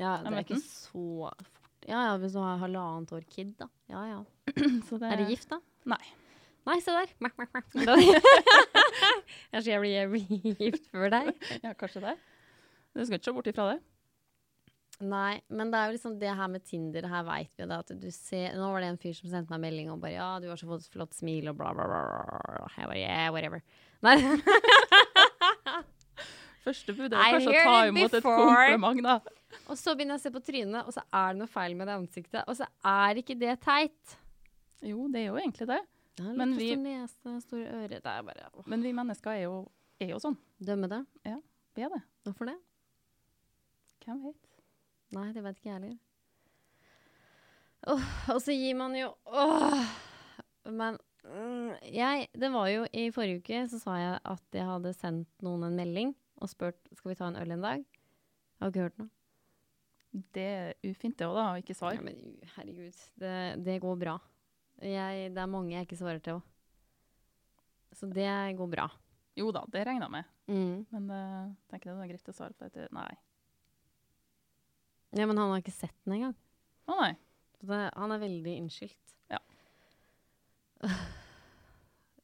ja, 0.00 0.16
det 0.24 0.32
er 0.32 0.40
ikke 0.42 0.56
den. 0.58 0.64
så 0.66 1.30
fort. 1.30 1.50
Ja, 1.84 2.00
ja, 2.08 2.12
hvis 2.18 2.32
du 2.32 2.40
har 2.40 2.58
halvannet 2.62 3.10
år 3.12 3.24
kid, 3.28 3.54
da. 3.60 3.68
Ja, 3.92 4.02
ja. 4.08 4.20
Så 4.88 4.96
det, 4.98 5.10
Er 5.12 5.20
du 5.20 5.28
gift, 5.28 5.50
da? 5.50 5.58
Nei. 5.92 6.00
Nei, 6.64 6.78
se 6.80 6.94
der. 6.96 7.10
Mak, 7.20 7.34
mak, 7.36 7.50
mak. 7.52 7.66
Kanskje 9.52 9.74
jeg 9.74 10.08
blir 10.08 10.54
gift 10.62 10.86
før 10.88 11.10
deg? 11.12 11.34
Ja, 11.60 11.74
kanskje 11.76 12.00
det. 12.06 12.14
Du 12.96 13.02
skal 13.04 13.18
ikke 13.18 13.28
se 13.28 13.34
bort 13.36 13.50
ifra 13.52 13.66
det. 13.74 13.82
Nei, 15.02 15.40
men 15.50 15.72
det 15.72 15.78
er 15.78 15.88
jo 15.88 15.94
liksom 15.96 16.18
det 16.20 16.30
her 16.38 16.48
med 16.52 16.62
Tinder, 16.64 17.08
her 17.10 17.24
veit 17.26 17.50
vi 17.58 17.66
det 17.66 17.78
at 17.82 17.88
du 17.98 18.06
ser 18.14 18.54
Nå 18.54 18.68
var 18.70 18.84
det 18.84 18.92
en 18.92 18.98
fyr 19.02 19.16
som 19.18 19.30
sendte 19.32 19.50
meg 19.50 19.64
melding 19.66 19.90
og 19.90 19.98
bare 20.04 20.12
'Ja, 20.14 20.28
du 20.40 20.46
har 20.48 20.56
så 20.60 20.68
fått 20.70 20.86
flott 20.92 21.14
smil', 21.18 21.48
og 21.50 21.56
bla, 21.58 21.72
bla, 21.74 21.84
bla. 21.90 22.68
Jeg 22.78 22.86
bare 22.86 22.98
yeah, 23.02 23.32
whatever. 23.34 23.60
Nei. 24.02 24.16
Første 26.64 26.94
bud 26.96 27.12
er 27.12 27.34
kanskje 27.34 27.50
å 27.52 27.64
ta 27.66 27.80
imot 27.90 28.14
et 28.16 28.24
kompliment, 28.24 29.02
da. 29.04 29.18
og 29.68 29.76
så 29.76 29.92
begynner 29.92 30.16
jeg 30.16 30.22
å 30.22 30.24
se 30.24 30.30
på 30.32 30.40
trynet, 30.46 30.86
og 30.86 30.94
så 30.96 31.02
er 31.12 31.34
det 31.34 31.42
noe 31.42 31.50
feil 31.50 31.74
med 31.76 31.90
det 31.90 31.96
ansiktet. 31.98 32.40
Og 32.48 32.56
så 32.56 32.68
er 32.88 33.20
ikke 33.20 33.36
det 33.36 33.58
teit. 33.66 34.14
Jo, 34.84 35.08
det 35.12 35.24
er 35.24 35.28
jo 35.28 35.36
egentlig 35.42 35.68
det. 35.68 35.80
det 36.16 36.24
er 36.30 36.38
Men 36.38 36.56
vi- 36.56 36.76
nese, 36.76 37.40
store 37.42 37.66
ører 37.68 38.00
Det 38.00 38.06
er 38.06 38.22
bare 38.22 38.48
Men 38.66 38.82
vi 38.82 38.92
mennesker 38.92 39.30
er 39.30 39.42
jo, 39.42 39.68
er 40.00 40.08
jo 40.08 40.18
sånn. 40.18 40.38
dømme 40.62 40.88
det. 40.88 41.06
Ja, 41.24 41.38
Vi 41.74 41.82
er 41.82 41.88
det. 41.88 42.02
Hvorfor 42.24 42.46
det? 42.46 42.56
Hvem 44.04 44.22
vet? 44.22 44.53
Nei, 45.14 45.30
det 45.34 45.44
vet 45.44 45.58
ikke 45.60 45.70
jeg 45.70 45.78
heller. 45.78 45.96
Og 48.32 48.40
så 48.40 48.54
gir 48.56 48.76
man 48.78 48.94
jo 48.96 49.10
Åh! 49.28 49.90
Men 50.72 50.96
mm, 51.26 51.74
jeg 51.92 52.28
Det 52.32 52.48
var 52.54 52.70
jo 52.72 52.86
i 52.96 53.10
forrige 53.12 53.42
uke 53.42 53.64
så 53.68 53.80
sa 53.82 53.98
jeg 54.00 54.22
at 54.32 54.56
jeg 54.56 54.68
hadde 54.68 54.94
sendt 54.96 55.44
noen 55.44 55.66
en 55.68 55.76
melding 55.76 56.14
og 56.42 56.50
spurt 56.50 56.80
skal 56.96 57.12
vi 57.12 57.18
ta 57.18 57.28
en 57.28 57.38
øl 57.38 57.54
en 57.54 57.62
dag. 57.64 57.84
Jeg 57.84 58.64
har 58.64 58.72
ikke 58.72 58.86
hørt 58.86 58.98
noe. 59.00 59.10
Det 60.34 60.44
er 60.44 60.90
ufint 60.90 61.16
det 61.18 61.26
òg, 61.26 61.36
da, 61.38 61.44
å 61.50 61.60
ikke 61.62 61.76
svare. 61.76 61.98
Ja, 61.98 62.04
men 62.06 62.18
herregud, 62.56 62.98
det, 63.22 63.36
det 63.66 63.78
går 63.82 63.96
bra. 63.98 64.16
Jeg, 64.82 65.30
det 65.34 65.40
er 65.42 65.50
mange 65.50 65.74
jeg 65.74 65.88
ikke 65.88 65.98
svarer 65.98 66.22
til 66.22 66.38
òg. 66.38 66.50
Så 67.94 68.10
det 68.10 68.28
går 68.58 68.70
bra. 68.70 68.88
Jo 69.38 69.50
da, 69.54 69.64
det 69.70 69.82
regner 69.86 70.06
jeg 70.06 70.14
med. 70.14 70.34
Mm. 70.50 70.76
Men 70.94 71.08
uh, 71.10 71.54
tenker 71.70 71.90
det 71.90 72.04
er 72.04 72.12
greit 72.12 72.30
å 72.30 72.36
svare 72.36 72.54
på 72.58 72.68
det. 72.74 72.86
Nei. 72.94 73.10
Ja, 75.14 75.26
men 75.30 75.38
han 75.38 75.52
har 75.52 75.60
ikke 75.62 75.74
sett 75.74 75.94
den 76.04 76.16
engang. 76.18 76.34
Å 76.90 76.96
nei. 76.98 77.12
Det, 77.64 77.80
han 77.96 78.12
er 78.12 78.20
veldig 78.20 78.54
innskyldt. 78.60 79.14
Ja. 79.32 79.38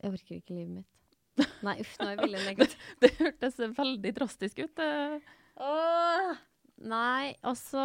Jeg 0.00 0.14
orker 0.14 0.37
ikke 0.38 0.57
livet 0.57 0.81
mitt. 0.81 1.16
Nei, 1.66 1.74
uff, 1.81 1.92
nå 2.00 2.07
er 2.09 2.14
jeg 2.14 2.20
veldig 2.22 2.40
negativ. 2.44 2.85
Det 3.00 3.11
hørtes 3.18 3.59
veldig 3.76 4.11
drastisk 4.16 4.62
ut. 4.64 4.81
eh. 4.81 5.35
Åh! 5.61 6.38
Nei, 6.81 7.35
altså 7.44 7.81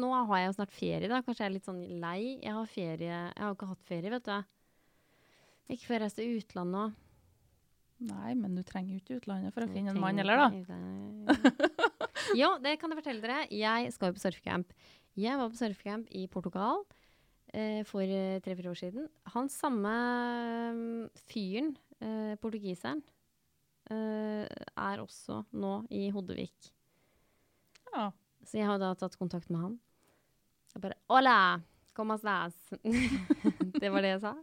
Nå 0.00 0.08
har 0.30 0.38
jeg 0.40 0.46
jo 0.48 0.54
snart 0.56 0.72
ferie, 0.72 1.08
da. 1.12 1.18
Kanskje 1.24 1.42
jeg 1.44 1.50
er 1.50 1.54
litt 1.58 1.68
sånn 1.68 1.82
lei. 2.00 2.38
Jeg 2.40 2.54
har 2.56 2.70
ferie 2.72 3.10
Jeg 3.12 3.42
har 3.44 3.52
ikke 3.52 3.68
hatt 3.68 3.84
ferie, 3.88 4.12
vet 4.14 4.24
du. 4.30 4.38
Ikke 5.76 5.84
før 5.90 5.96
jeg 5.98 6.02
reiste 6.06 6.22
til 6.24 6.38
utlandet 6.40 6.80
òg. 6.86 6.94
Nei, 8.00 8.32
men 8.38 8.54
du 8.56 8.62
trenger 8.64 8.94
jo 8.94 9.00
ikke 9.02 9.18
utlandet 9.18 9.52
for 9.52 9.66
å 9.66 9.68
finne 9.68 9.92
en 9.92 10.00
mann 10.00 10.16
heller, 10.20 10.40
da. 10.40 11.34
jo, 12.40 12.54
det 12.64 12.78
kan 12.80 12.92
jeg 12.92 13.00
fortelle 13.02 13.20
dere. 13.20 13.42
Jeg 13.52 13.92
skal 13.92 14.10
jo 14.10 14.16
på 14.16 14.22
surfecamp. 14.22 14.72
Jeg 15.20 15.36
var 15.36 15.52
på 15.52 15.58
surfecamp 15.58 16.08
i 16.16 16.24
Portugal 16.32 16.80
eh, 17.52 17.82
for 17.88 18.00
eh, 18.04 18.40
tre-fire 18.40 18.72
år 18.72 18.80
siden. 18.80 19.10
Han 19.34 19.50
samme 19.52 19.92
mm, 20.78 21.10
fyren, 21.28 21.74
eh, 22.00 22.34
portugiseren, 22.40 23.02
eh, 23.92 24.48
er 24.48 25.04
også 25.04 25.42
nå 25.52 25.74
i 25.92 26.06
Hoddevik. 26.14 26.72
Ja. 27.92 28.08
Så 28.48 28.62
jeg 28.62 28.70
har 28.70 28.80
da 28.80 28.94
tatt 28.96 29.18
kontakt 29.20 29.52
med 29.52 29.60
han. 29.66 29.76
Jeg 30.72 30.86
bare 30.86 30.96
Hola! 31.10 31.36
Como 31.92 32.14
estás? 32.14 32.54
det 33.80 33.90
var 33.90 34.00
det 34.00 34.14
jeg 34.14 34.20
sa. 34.22 34.34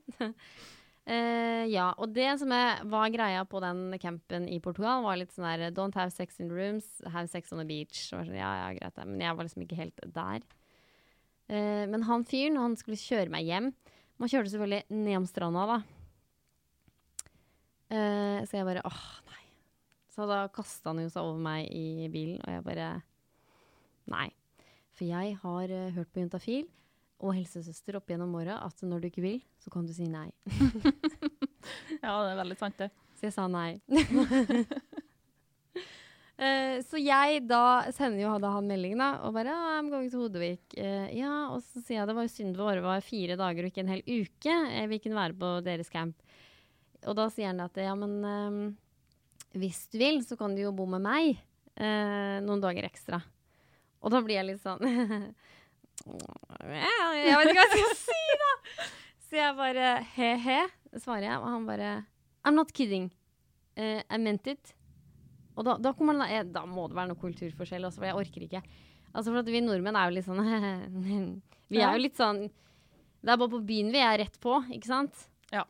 Eh, 1.08 1.64
ja, 1.72 1.94
og 1.96 2.12
det 2.12 2.28
som 2.42 2.52
er, 2.52 2.82
var 2.92 3.08
greia 3.14 3.46
på 3.48 3.62
den 3.64 3.96
campen 4.02 4.48
i 4.52 4.58
Portugal, 4.60 5.06
var 5.06 5.16
litt 5.16 5.32
sånn 5.32 5.48
der 5.48 5.72
Don't 5.76 5.96
have 5.96 6.12
sex 6.12 6.42
in 6.44 6.52
rooms, 6.52 6.98
have 7.08 7.30
sex 7.32 7.54
on 7.56 7.62
the 7.62 7.68
beach. 7.68 8.10
Sånn, 8.10 8.34
ja, 8.36 8.50
ja, 8.60 8.74
greit 8.76 8.98
det. 8.98 9.06
Men 9.08 9.24
jeg 9.24 9.38
var 9.38 9.48
liksom 9.48 9.64
ikke 9.64 9.80
helt 9.80 10.04
der. 10.18 10.44
Uh, 11.48 11.86
men 11.88 12.04
han 12.04 12.28
fyren, 12.28 12.60
han 12.60 12.76
skulle 12.76 13.00
kjøre 13.00 13.32
meg 13.32 13.48
hjem. 13.48 13.72
Man 14.20 14.32
kjørte 14.34 14.52
selvfølgelig 14.52 15.00
ned 15.06 15.20
om 15.22 15.28
stranda, 15.30 15.64
da. 15.70 15.78
Uh, 17.88 18.40
så 18.44 18.60
jeg 18.60 18.68
bare 18.68 18.84
åh, 18.90 19.04
nei. 19.32 19.46
Så 20.12 20.28
da 20.28 20.42
kasta 20.52 20.92
han 20.92 21.06
jo 21.06 21.14
seg 21.14 21.24
over 21.24 21.40
meg 21.46 21.72
i 21.72 22.10
bilen, 22.12 22.42
og 22.44 22.52
jeg 22.58 22.68
bare 22.68 22.90
Nei. 24.08 24.30
For 24.96 25.04
jeg 25.04 25.36
har 25.42 25.72
hørt 25.96 26.12
på 26.16 26.22
Juntafil 26.24 26.68
og 27.18 27.34
helsesøster 27.34 27.98
opp 27.98 28.12
gjennom 28.12 28.36
åra 28.38 28.60
at 28.66 28.84
når 28.86 29.02
du 29.02 29.08
ikke 29.10 29.26
vil, 29.26 29.40
så 29.64 29.72
kan 29.74 29.88
du 29.88 29.94
si 29.96 30.06
nei. 30.10 30.28
ja, 32.04 32.14
det 32.14 32.32
er 32.34 32.42
veldig 32.44 32.58
sant, 32.60 32.78
det. 32.78 32.92
Så 33.18 33.26
jeg 33.26 33.34
sa 33.34 33.48
nei. 33.50 33.80
uh, 36.38 36.78
så 36.90 37.02
jeg 37.02 37.42
da 37.50 37.64
sender 37.96 38.22
jo 38.22 38.36
da 38.44 38.54
han 38.54 38.70
melding, 38.70 38.98
da, 39.02 39.10
og 39.26 39.34
bare 39.38 39.56
ja, 39.56 39.74
I'm 39.80 39.90
going 39.94 40.12
to 40.14 40.22
Hodevik. 40.22 40.78
Uh, 40.78 41.10
ja, 41.18 41.34
og 41.50 41.64
så 41.66 41.82
sier 41.82 42.04
jeg 42.04 42.10
det 42.12 42.18
var 42.20 42.28
jo 42.28 42.36
synd 42.36 42.54
det 42.54 42.70
bare 42.70 42.86
var 42.86 43.06
fire 43.06 43.40
dager 43.40 43.66
og 43.66 43.72
ikke 43.74 43.86
en 43.86 43.96
hel 43.96 44.06
uke 44.06 44.60
vi 44.94 45.02
kunne 45.02 45.22
være 45.24 45.40
på 45.42 45.54
deres 45.66 45.90
camp. 45.94 46.22
Og 47.08 47.18
da 47.18 47.28
sier 47.34 47.50
han 47.50 47.66
at 47.66 47.78
ja, 47.82 47.98
men 47.98 48.14
um, 48.22 48.62
hvis 49.58 49.88
du 49.90 49.98
vil, 50.02 50.22
så 50.26 50.38
kan 50.38 50.54
du 50.54 50.62
jo 50.62 50.76
bo 50.76 50.86
med 50.90 51.02
meg 51.02 51.34
uh, 51.34 52.38
noen 52.46 52.62
dager 52.62 52.86
ekstra. 52.86 53.24
Og 54.06 54.14
da 54.14 54.22
blir 54.22 54.38
jeg 54.38 54.52
litt 54.52 54.62
sånn 54.62 54.86
Jeg 56.06 57.38
vet 57.38 57.52
ikke 57.52 57.58
hva 57.58 57.66
jeg 57.66 57.74
skal 57.74 57.96
si, 58.08 58.40
da! 58.44 58.52
Så 59.28 59.40
jeg 59.40 59.56
bare 59.58 59.88
he-he, 60.16 60.60
svarer 61.02 61.28
jeg, 61.28 61.40
og 61.42 61.50
han 61.52 61.66
bare 61.68 61.92
I'm 62.48 62.56
not 62.56 62.72
kidding. 62.72 63.10
Uh, 63.78 64.02
I 64.10 64.18
meant 64.18 64.48
it. 64.48 64.74
Og 65.58 65.66
da, 65.66 65.76
da, 65.82 65.92
kommer 65.98 66.16
den, 66.16 66.54
da 66.54 66.64
må 66.70 66.86
det 66.88 66.98
være 66.98 67.12
noe 67.12 67.20
kulturforskjell 67.20 67.88
også, 67.90 68.00
for 68.00 68.08
jeg 68.08 68.20
orker 68.22 68.46
ikke. 68.46 68.62
Altså 69.14 69.32
for 69.32 69.42
at 69.42 69.50
Vi 69.50 69.62
nordmenn 69.66 69.98
er 69.98 70.10
jo 70.10 70.18
litt 70.18 70.28
sånn 70.28 70.44
Vi 71.72 71.82
er 71.82 71.96
jo 71.96 72.04
litt 72.04 72.20
sånn 72.20 72.44
Det 72.46 73.32
er 73.32 73.40
bare 73.40 73.54
på 73.56 73.64
byen 73.66 73.90
vi 73.94 74.04
er 74.04 74.20
rett 74.22 74.38
på, 74.44 74.60
ikke 74.76 74.90
sant? 74.90 75.24
Ja. 75.54 75.64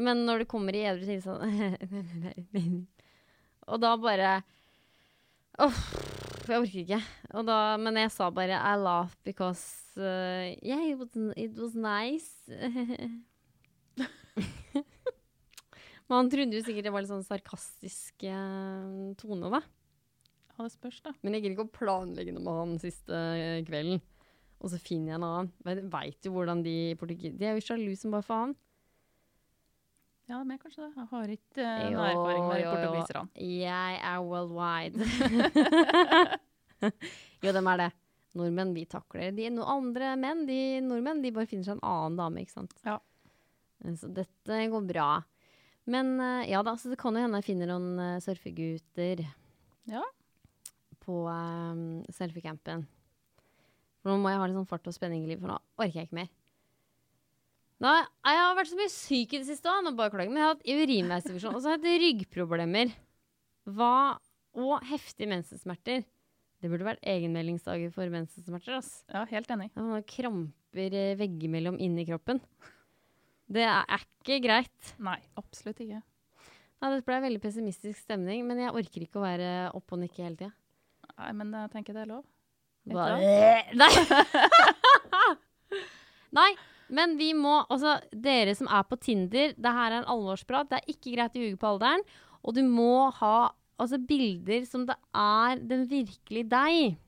Men 0.00 0.24
når 0.24 0.44
det 0.44 0.50
kommer 0.50 0.76
i 0.76 0.86
edru 0.88 1.04
tilstand 1.08 1.44
Og 3.70 3.80
da 3.82 3.94
bare 4.00 4.38
Jeg 6.44 6.60
orker 6.60 6.80
ikke. 6.82 7.00
Og 7.32 7.46
da, 7.48 7.58
men 7.80 7.96
jeg 8.02 8.10
sa 8.12 8.28
bare 8.34 8.58
I 8.58 8.74
laughed 8.76 9.16
because 9.24 9.64
uh, 9.96 10.52
Yeah, 10.60 10.84
it 10.90 10.98
was, 10.98 11.08
it 11.36 11.56
was 11.56 11.74
nice. 11.74 12.44
Men 16.04 16.18
han 16.18 16.28
trodde 16.28 16.58
jo 16.58 16.64
sikkert 16.64 16.84
det 16.84 16.92
var 16.92 17.00
litt 17.04 17.12
sånn 17.12 17.24
sarkastisk 17.24 18.26
uh, 18.28 19.14
tone, 19.16 19.48
da. 19.48 19.62
Ja, 20.54 20.66
det 20.66 20.74
spørs, 20.74 21.00
da. 21.02 21.14
Men 21.24 21.34
jeg 21.34 21.44
gidder 21.44 21.56
ikke 21.56 21.64
å 21.66 21.76
planlegge 21.78 22.34
noe 22.34 22.44
med 22.44 22.58
han 22.60 22.74
siste 22.82 23.16
eh, 23.34 23.62
kvelden. 23.66 24.02
Og 24.62 24.70
så 24.70 24.78
finner 24.78 25.14
jeg 25.14 25.18
en 25.18 25.26
annen. 25.26 25.88
Veit 25.90 26.28
jo 26.28 26.34
hvordan 26.36 26.62
de 26.64 26.76
portugis... 27.00 27.34
De 27.40 27.48
er 27.48 27.56
jo 27.56 27.64
sjalu 27.64 27.96
som 27.98 28.14
bare 28.14 28.26
faen. 28.26 28.54
Ja, 30.30 30.38
men 30.44 30.56
kanskje 30.58 30.82
det. 30.86 30.92
Jeg 30.96 31.06
har 31.10 31.28
ikke 31.34 31.64
uh, 31.64 31.92
Jo, 31.92 31.98
erfaring 32.08 32.44
med 32.48 32.64
portugiserne. 32.70 33.28
Jeg 33.44 33.98
er 34.00 34.18
worldwide. 34.24 35.04
jo, 37.44 37.52
dem 37.52 37.68
er 37.74 37.78
det. 37.82 37.90
Nordmenn, 38.34 38.72
vi 38.74 38.82
takler 38.90 39.30
de 39.36 39.44
no 39.54 39.62
andre 39.70 40.14
menn, 40.18 40.40
de 40.48 40.56
nordmenn, 40.82 41.20
de 41.22 41.30
bare 41.36 41.46
finner 41.46 41.66
seg 41.68 41.76
en 41.76 41.84
annen 41.86 42.16
dame, 42.18 42.40
ikke 42.42 42.56
sant. 42.56 42.72
Ja. 42.86 42.96
Eh, 43.84 43.94
Så 44.00 44.08
dette 44.16 44.54
går 44.72 44.82
bra. 44.88 45.10
Men 45.86 46.06
uh, 46.18 46.42
ja 46.48 46.62
da, 46.66 46.72
så 46.80 46.88
det 46.90 46.98
kan 46.98 47.14
jo 47.14 47.20
hende 47.22 47.38
jeg 47.42 47.46
finner 47.52 47.68
noen 47.70 47.90
uh, 48.00 48.16
surfegutter 48.24 49.20
Ja. 49.92 50.02
på 51.04 51.14
um, 51.28 52.00
surfecampen. 52.08 52.86
For 54.00 54.08
nå 54.10 54.16
må 54.24 54.28
jeg 54.32 54.40
ha 54.40 54.46
litt 54.48 54.56
sånn 54.56 54.70
fart 54.72 54.88
og 54.88 54.96
spenning 54.96 55.22
i 55.26 55.28
livet, 55.30 55.44
for 55.44 55.52
nå 55.52 55.58
orker 55.84 55.98
jeg 56.00 56.08
ikke 56.08 56.18
mer. 56.22 56.30
Nå, 57.84 57.92
jeg 58.24 58.40
har 58.40 58.54
vært 58.56 58.70
så 58.70 58.76
mye 58.78 58.92
syk 58.92 59.32
i 59.34 59.38
det 59.42 59.46
siste 59.50 59.72
nå 59.84 59.90
bare 59.96 60.12
klager, 60.14 60.30
men 60.32 60.40
jeg 60.40 60.46
har 60.46 60.54
hatt 60.54 60.64
urinveisinfeksjon 60.64 61.56
og 61.56 61.60
så 61.60 61.68
har 61.68 61.74
jeg 61.76 61.82
hatt 61.82 62.04
ryggproblemer. 62.04 62.88
Hva 63.76 63.96
og 64.54 64.86
heftige 64.88 65.28
mensensmerter. 65.28 66.04
Det 66.62 66.70
burde 66.72 66.86
vært 66.86 67.02
egenmeldingsdager 67.04 67.90
for 67.92 68.08
mensensmerter. 68.08 68.78
ass. 68.78 69.02
ja, 69.12 69.26
helt 69.28 69.50
enig. 69.52 69.68
Man 69.76 70.06
kramper 70.08 70.96
eh, 70.96 71.16
veggimellom 71.20 71.76
inni 71.82 72.06
kroppen. 72.08 72.40
Det 73.52 73.66
er, 73.68 74.06
ikke 74.22 74.40
greit. 74.46 74.94
Nei, 75.04 75.18
absolutt 75.36 75.82
ikke. 75.84 76.00
Nei, 76.00 76.88
Dette 76.88 77.04
ble 77.04 77.20
veldig 77.26 77.42
pessimistisk 77.42 78.00
stemning, 78.00 78.46
men 78.48 78.56
jeg 78.64 78.72
orker 78.72 79.04
ikke 79.04 79.20
å 79.20 79.26
være 79.26 79.48
oppe 79.76 79.98
og 79.98 80.00
nikke 80.06 80.24
hele 80.24 80.40
tida. 80.40 80.54
Nei, 81.18 81.32
men 81.36 81.52
jeg 81.52 81.68
tenker 81.74 81.92
det 81.98 82.06
er 82.06 82.12
lov. 82.14 82.24
Nei. 83.80 83.84
Nei, 86.38 86.50
men 86.92 87.16
vi 87.16 87.30
må 87.36 87.60
Altså, 87.72 87.96
dere 88.10 88.54
som 88.56 88.68
er 88.68 88.84
på 88.88 88.98
Tinder, 89.00 89.54
det 89.56 89.74
her 89.78 89.90
er 89.92 90.02
en 90.02 90.10
alvorsprat. 90.14 90.70
Det 90.70 90.80
er 90.80 90.94
ikke 90.94 91.14
greit 91.14 91.36
å 91.36 91.44
ljuge 91.44 91.60
på 91.60 91.70
alderen. 91.74 92.04
Og 92.44 92.56
du 92.56 92.62
må 92.66 93.08
ha 93.20 93.36
altså, 93.80 93.98
bilder 93.98 94.66
som 94.68 94.84
det 94.88 94.96
er 95.16 95.62
den 95.64 95.86
virkelige 95.90 96.50
deg. 96.52 96.98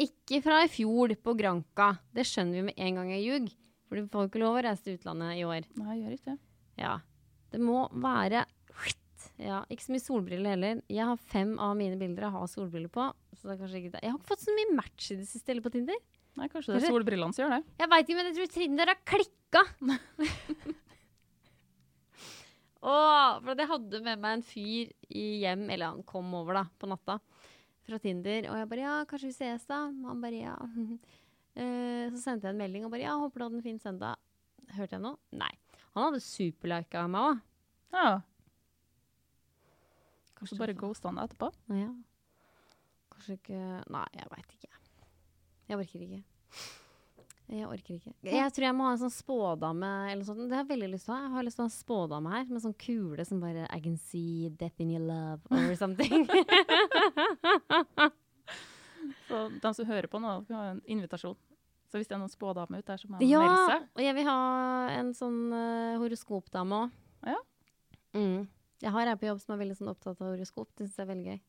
Ikke 0.00 0.40
fra 0.44 0.62
i 0.64 0.70
fjor 0.72 1.12
på 1.20 1.34
Granca. 1.36 1.92
Det 2.14 2.24
skjønner 2.24 2.60
vi 2.60 2.68
med 2.70 2.80
en 2.80 3.00
gang 3.00 3.10
jeg 3.12 3.26
ljug. 3.26 3.50
For 3.90 3.98
du 3.98 4.08
får 4.08 4.30
ikke 4.30 4.40
lov 4.44 4.56
å 4.56 4.64
reise 4.64 4.86
til 4.86 4.96
utlandet 4.96 5.40
i 5.40 5.44
år. 5.44 5.66
Nei, 5.80 5.96
jeg 5.98 6.02
gjør 6.04 6.16
ikke 6.16 6.30
det. 6.30 6.40
Ja. 6.80 6.96
Det 7.50 7.60
må 7.60 7.84
være 7.98 8.46
Ja, 9.40 9.62
ikke 9.72 9.84
så 9.84 9.92
mye 9.94 10.02
solbriller 10.04 10.54
heller. 10.54 10.80
Jeg 10.92 11.04
har 11.08 11.20
fem 11.32 11.54
av 11.60 11.72
mine 11.76 11.96
bilder 12.00 12.26
jeg 12.26 12.34
har 12.34 12.48
solbriller 12.48 12.92
på. 12.92 13.06
Så 13.36 13.48
det 13.48 13.54
er 13.54 13.60
kanskje 13.60 13.80
ikke 13.80 13.92
det. 13.94 14.02
Jeg 14.04 14.12
har 14.12 14.18
ikke 14.18 14.30
fått 14.30 14.44
så 14.44 14.54
mye 14.56 14.76
match 14.76 15.10
i 15.10 15.16
det 15.16 15.28
siste 15.28 15.52
heller 15.52 15.64
på 15.64 15.72
Tinder. 15.74 15.96
Nei, 16.38 16.46
kanskje 16.48 16.76
det 16.76 16.82
er 16.84 16.92
solbrillene 16.92 17.34
som 17.34 17.42
gjør 17.44 17.56
det. 17.56 17.62
Jeg 17.80 17.90
veit 17.90 18.06
ikke, 18.06 18.18
men 18.18 18.28
jeg 18.28 18.36
tror 18.36 18.52
Tinder 18.54 18.92
har 18.92 19.00
klikka. 19.10 19.62
Åh, 22.80 23.40
for 23.44 23.60
jeg 23.60 23.68
hadde 23.68 24.00
med 24.06 24.22
meg 24.22 24.38
en 24.38 24.44
fyr 24.46 24.92
i 25.12 25.24
hjem, 25.42 25.66
eller 25.68 25.92
han 25.92 26.04
kom 26.08 26.30
over 26.38 26.56
da, 26.56 26.64
på 26.80 26.88
natta, 26.88 27.18
fra 27.84 27.98
Tinder. 28.00 28.48
Og 28.48 28.56
jeg 28.56 28.70
bare 28.70 28.86
ja, 28.86 28.94
kanskje 29.10 29.32
vi 29.32 29.36
ses 29.36 29.66
da? 29.68 29.82
Han 30.06 30.22
bare 30.22 30.44
ja. 30.46 30.56
Eh, 31.60 32.06
så 32.14 32.20
sendte 32.22 32.46
jeg 32.46 32.54
en 32.54 32.60
melding 32.60 32.84
og 32.86 32.92
bare 32.92 33.02
ja, 33.02 33.16
håper 33.18 33.42
du 33.42 33.44
hadde 33.44 33.58
en 33.58 33.64
fin 33.64 33.80
søndag. 33.82 34.20
Hørte 34.76 34.94
jeg 34.94 35.02
noe? 35.02 35.18
Nei. 35.34 35.50
Han 35.96 36.04
hadde 36.06 36.20
superlika 36.22 37.02
meg 37.10 37.26
òg. 37.26 37.40
Ja. 37.90 38.12
Kanskje 40.38 40.60
bare 40.62 40.76
ghosta 40.78 41.10
han 41.10 41.18
deg 41.18 41.26
etterpå. 41.26 41.50
Ja. 41.74 41.88
Kanskje 43.16 43.36
ikke 43.40 43.58
Nei, 43.90 44.06
jeg 44.14 44.30
veit 44.30 44.54
ikke. 44.56 44.69
Jeg 45.70 45.78
orker 45.78 46.02
ikke. 46.02 46.22
Jeg 47.50 47.66
orker 47.66 47.96
ikke. 47.96 48.12
Jeg 48.26 48.52
tror 48.54 48.64
jeg 48.64 48.74
må 48.78 48.86
ha 48.86 48.94
en 48.94 49.00
sånn 49.00 49.12
spådame 49.14 49.90
eller 50.10 50.20
noe 50.20 50.28
sånt. 50.28 50.42
Det 50.46 50.54
har 50.54 50.62
jeg 50.62 50.70
veldig 50.70 50.88
lyst 50.92 51.06
til 51.08 51.14
å 51.14 51.16
ha. 51.16 51.22
Jeg 51.24 51.34
har 51.34 51.46
lyst 51.46 51.58
til 51.58 51.62
å 51.62 51.66
ha 51.66 51.70
en 51.70 51.76
spådame 51.76 52.32
her 52.34 52.44
med 52.50 52.62
sånn 52.62 52.76
kule 52.78 53.26
som 53.26 53.42
bare 53.42 53.66
I 53.66 53.80
can 53.82 53.96
see 53.98 54.50
death 54.60 54.82
in 54.82 54.92
your 54.94 55.02
love 55.02 55.40
or 55.50 55.74
something. 55.82 56.26
Så 59.26 59.36
de 59.62 59.72
som 59.74 59.86
hører 59.88 60.10
på 60.10 60.20
nå, 60.22 60.36
vi 60.46 60.54
har 60.54 60.74
en 60.74 60.82
invitasjon. 60.90 61.38
Så 61.90 61.98
hvis 61.98 62.06
det 62.10 62.14
er 62.14 62.22
noen 62.22 62.30
spådamer 62.30 62.82
ute 62.82 62.92
der 62.92 63.02
som 63.02 63.14
har 63.16 63.22
ja, 63.26 63.42
melde 63.42 63.66
seg 63.66 63.86
og 63.96 64.02
jeg 64.04 64.14
vil 64.14 64.26
ha 64.28 64.40
en 64.94 65.10
sånn 65.16 65.38
uh, 65.50 65.98
horoskopdame 65.98 66.84
òg. 66.84 66.98
Ja. 67.26 67.38
Mm. 68.14 68.46
Jeg 68.80 68.94
har 68.94 69.10
ei 69.10 69.18
på 69.18 69.26
jobb 69.26 69.40
som 69.42 69.54
er 69.54 69.62
veldig 69.64 69.78
sånn 69.80 69.90
opptatt 69.90 70.20
av 70.22 70.30
horoskop. 70.30 70.70
Det 70.78 70.86
syns 70.86 71.00
jeg 71.00 71.06
er 71.06 71.10
veldig 71.10 71.32
gøy. 71.32 71.40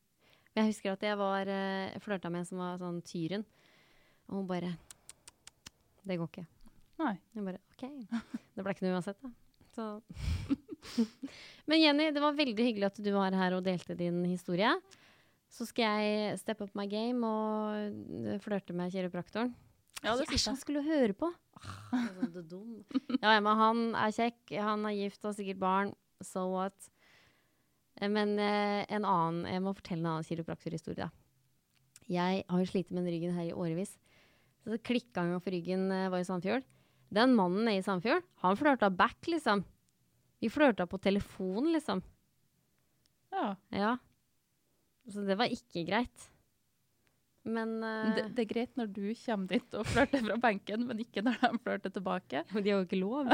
Men 0.51 0.63
jeg 0.63 0.73
husker 0.73 0.95
at 0.95 1.05
jeg 1.05 1.19
var 1.21 1.51
uh, 1.53 1.99
flørta 2.01 2.33
med 2.33 2.41
en 2.41 2.49
som 2.49 2.63
var 2.63 2.81
sånn 2.81 2.97
tyren. 3.05 3.45
Og 4.31 4.39
hun 4.39 4.47
bare 4.49 4.71
Det 6.07 6.17
går 6.17 6.29
ikke. 6.31 6.47
Nei. 7.01 7.15
Jeg 7.35 7.45
bare 7.45 7.61
OK. 7.73 7.83
Det 8.55 8.63
ble 8.65 8.73
ikke 8.73 8.85
noe 8.87 8.97
uansett, 8.97 9.19
da. 9.21 9.31
Så. 9.75 9.85
Men 11.69 11.79
Jenny, 11.81 12.09
det 12.11 12.21
var 12.23 12.35
veldig 12.35 12.65
hyggelig 12.65 12.89
at 12.89 12.99
du 13.03 13.11
var 13.15 13.35
her 13.37 13.55
og 13.57 13.63
delte 13.65 13.95
din 13.97 14.19
historie. 14.27 14.71
Så 15.51 15.67
skal 15.67 15.99
jeg 16.01 16.39
steppe 16.39 16.65
up 16.67 16.75
my 16.79 16.87
game 16.89 17.27
og 17.27 17.75
eh, 18.31 18.39
flørte 18.43 18.75
med 18.75 18.91
kiropraktoren. 18.93 19.51
Ja, 20.01 20.15
det 20.17 20.25
Æsj, 20.31 20.47
han 20.49 20.57
skulle 20.57 20.81
høre 20.81 21.13
på! 21.13 21.27
Ah, 21.61 22.07
sånn 22.17 22.31
det 22.33 22.45
dum. 22.49 22.79
Ja, 23.21 23.35
men 23.37 23.51
han 23.59 23.81
er 23.99 24.13
kjekk, 24.15 24.39
han 24.57 24.87
er 24.89 24.95
gift 24.97 25.21
og 25.21 25.29
har 25.33 25.37
sikkert 25.37 25.59
barn. 25.61 25.91
So 26.25 26.47
what? 26.55 26.87
Eh, 27.99 28.09
Men 28.09 28.37
eh, 28.41 28.85
en 28.89 29.05
annen, 29.05 29.43
jeg 29.51 29.61
må 29.63 29.75
fortelle 29.77 30.01
en 30.01 30.13
annen 30.15 30.27
kiropraktorhistorie. 30.27 31.09
Jeg 32.11 32.41
har 32.47 32.63
jo 32.63 32.67
slitt 32.71 32.89
med 32.91 33.03
den 33.03 33.13
ryggen 33.13 33.35
her 33.37 33.51
i 33.51 33.53
årevis. 33.55 33.93
Så 34.61 34.77
klikka 34.85 35.23
han 35.23 35.41
for 35.41 35.53
ryggen 35.53 35.87
eh, 35.93 36.09
var 36.13 36.21
i 36.21 36.27
Sandfjord. 36.27 36.65
Den 37.11 37.33
mannen 37.35 37.65
nede 37.67 37.81
i 37.81 37.85
Sandfjord, 37.85 38.23
han 38.43 38.59
flørta 38.59 38.91
back, 38.93 39.19
liksom. 39.27 39.65
Vi 40.41 40.49
flørta 40.49 40.87
på 40.89 40.99
telefon, 41.01 41.71
liksom. 41.73 42.01
Ja. 43.31 43.55
Ja. 43.75 43.95
Så 45.09 45.25
det 45.25 45.35
var 45.39 45.51
ikke 45.51 45.83
greit. 45.87 46.29
Men 47.43 47.79
uh, 47.81 48.13
Det, 48.15 48.27
det 48.37 48.45
er 48.45 48.49
greit 48.51 48.77
når 48.77 48.91
du 48.93 49.03
kommer 49.23 49.49
dit 49.49 49.77
og 49.77 49.87
flørter 49.89 50.21
fra 50.23 50.37
benken, 50.41 50.85
men 50.87 51.01
ikke 51.01 51.23
når 51.25 51.39
de 51.41 51.51
flørter 51.63 51.93
tilbake. 51.93 52.43
Men 52.53 52.63
de 52.63 52.73
har 52.73 52.81
jo 52.81 52.87
ikke 52.87 53.01
lov. 53.01 53.31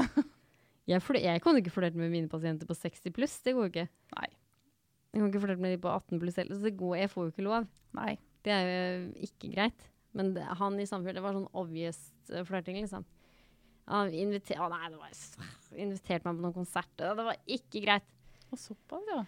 Jeg, 0.88 1.04
jeg 1.20 1.42
kan 1.44 1.58
jo 1.58 1.60
ikke 1.60 1.74
flørte 1.76 2.00
med 2.00 2.14
mine 2.14 2.32
pasienter 2.32 2.70
på 2.70 2.78
60 2.78 3.12
pluss. 3.16 3.36
Det 3.44 3.52
går 3.58 3.68
jo 3.68 3.72
ikke. 3.74 3.90
Nei. 4.16 4.30
Jeg 5.12 5.20
kan 5.20 5.28
ikke 5.28 5.44
flørte 5.44 5.64
med 5.66 5.76
de 5.76 5.82
på 5.84 5.92
18 5.92 6.22
pluss 6.22 6.40
heller. 6.40 6.56
Så 6.56 6.64
det 6.64 6.78
går, 6.80 6.96
jeg 7.02 7.12
får 7.12 7.26
jo 7.28 7.34
ikke 7.34 7.48
lov. 7.50 7.68
Nei. 7.98 8.14
Det 8.48 8.54
er 8.56 8.70
jo 8.72 9.28
ikke 9.28 9.52
greit. 9.52 9.90
Men 10.18 10.34
det, 10.34 10.46
han 10.60 10.80
i 10.82 10.88
samfunnet, 10.90 11.20
det 11.20 11.24
var 11.26 11.36
sånn 11.38 11.50
obvious 11.58 12.00
eh, 12.32 12.46
flørting, 12.48 12.80
liksom. 12.82 13.06
Han 13.88 14.12
inviter 14.12 14.60
å, 14.60 14.68
nei, 14.72 14.90
det 14.92 15.00
var, 15.00 15.12
inviterte 15.78 16.28
meg 16.28 16.40
på 16.40 16.44
noen 16.44 16.56
konsert. 16.56 16.90
Det 17.00 17.12
var 17.16 17.38
ikke 17.46 17.84
greit. 17.86 18.08
Og 18.52 18.60
såpass, 18.60 19.04
ja. 19.12 19.22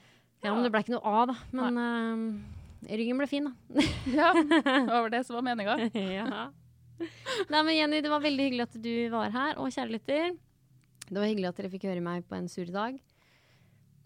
Ja, 0.44 0.54
men 0.56 0.64
det 0.64 0.72
ble 0.72 0.82
ikke 0.84 0.96
noe 0.96 1.14
av, 1.20 1.32
da. 1.32 1.36
Men 1.60 1.80
uh, 1.80 2.90
ryggen 2.90 3.20
ble 3.20 3.28
fin, 3.30 3.50
da. 3.50 3.86
Ja, 4.20 4.32
det 4.34 4.88
var 4.88 5.12
det 5.14 5.26
som 5.28 5.38
var 5.40 5.46
meninga. 5.48 5.78
ja. 6.20 6.48
Nei, 7.00 7.62
men 7.62 7.76
Jenny, 7.76 8.02
det 8.04 8.12
var 8.12 8.24
veldig 8.24 8.48
hyggelig 8.50 8.68
at 8.68 8.78
du 8.84 8.94
var 9.14 9.32
her. 9.36 9.56
Og 9.60 9.72
kjære 9.76 9.96
lytter, 9.96 10.34
det 11.10 11.18
var 11.18 11.30
hyggelig 11.30 11.52
at 11.52 11.62
dere 11.62 11.72
fikk 11.74 11.88
høre 11.90 12.04
meg 12.04 12.28
på 12.28 12.40
en 12.40 12.52
sur 12.52 12.68
dag. 12.74 13.00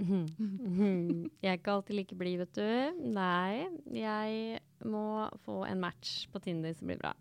Mhm. 0.01 1.29
Jeg 1.41 1.49
er 1.51 1.59
ikke 1.59 1.73
alltid 1.77 1.97
like 1.97 2.17
blid, 2.17 2.41
vet 2.41 2.57
du. 2.57 3.03
Nei, 3.13 3.69
jeg 3.93 4.61
må 4.89 5.29
få 5.45 5.63
en 5.67 5.81
match 5.83 6.25
på 6.33 6.41
Tinder 6.43 6.73
som 6.77 6.89
blir 6.89 6.99
bra. 7.01 7.13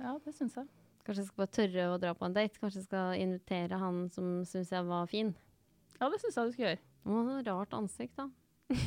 Ja, 0.00 0.16
det 0.24 0.34
syns 0.36 0.56
jeg. 0.58 0.68
Kanskje 1.04 1.24
jeg 1.24 1.30
skal 1.30 1.42
bare 1.42 1.54
tørre 1.56 1.86
å 1.92 2.00
dra 2.00 2.12
på 2.16 2.26
en 2.28 2.36
date. 2.36 2.60
Kanskje 2.60 2.82
jeg 2.82 2.88
skal 2.88 3.16
invitere 3.20 3.80
han 3.80 4.04
som 4.14 4.40
syns 4.48 4.72
jeg 4.72 4.86
var 4.88 5.08
fin. 5.10 5.32
Ja, 5.98 6.08
det 6.08 6.20
syns 6.22 6.36
jeg 6.36 6.50
du 6.50 6.54
skal 6.56 6.66
gjøre. 6.68 6.82
Å, 7.10 7.22
rart 7.48 7.76
ansikt, 7.76 8.20
da. 8.20 8.28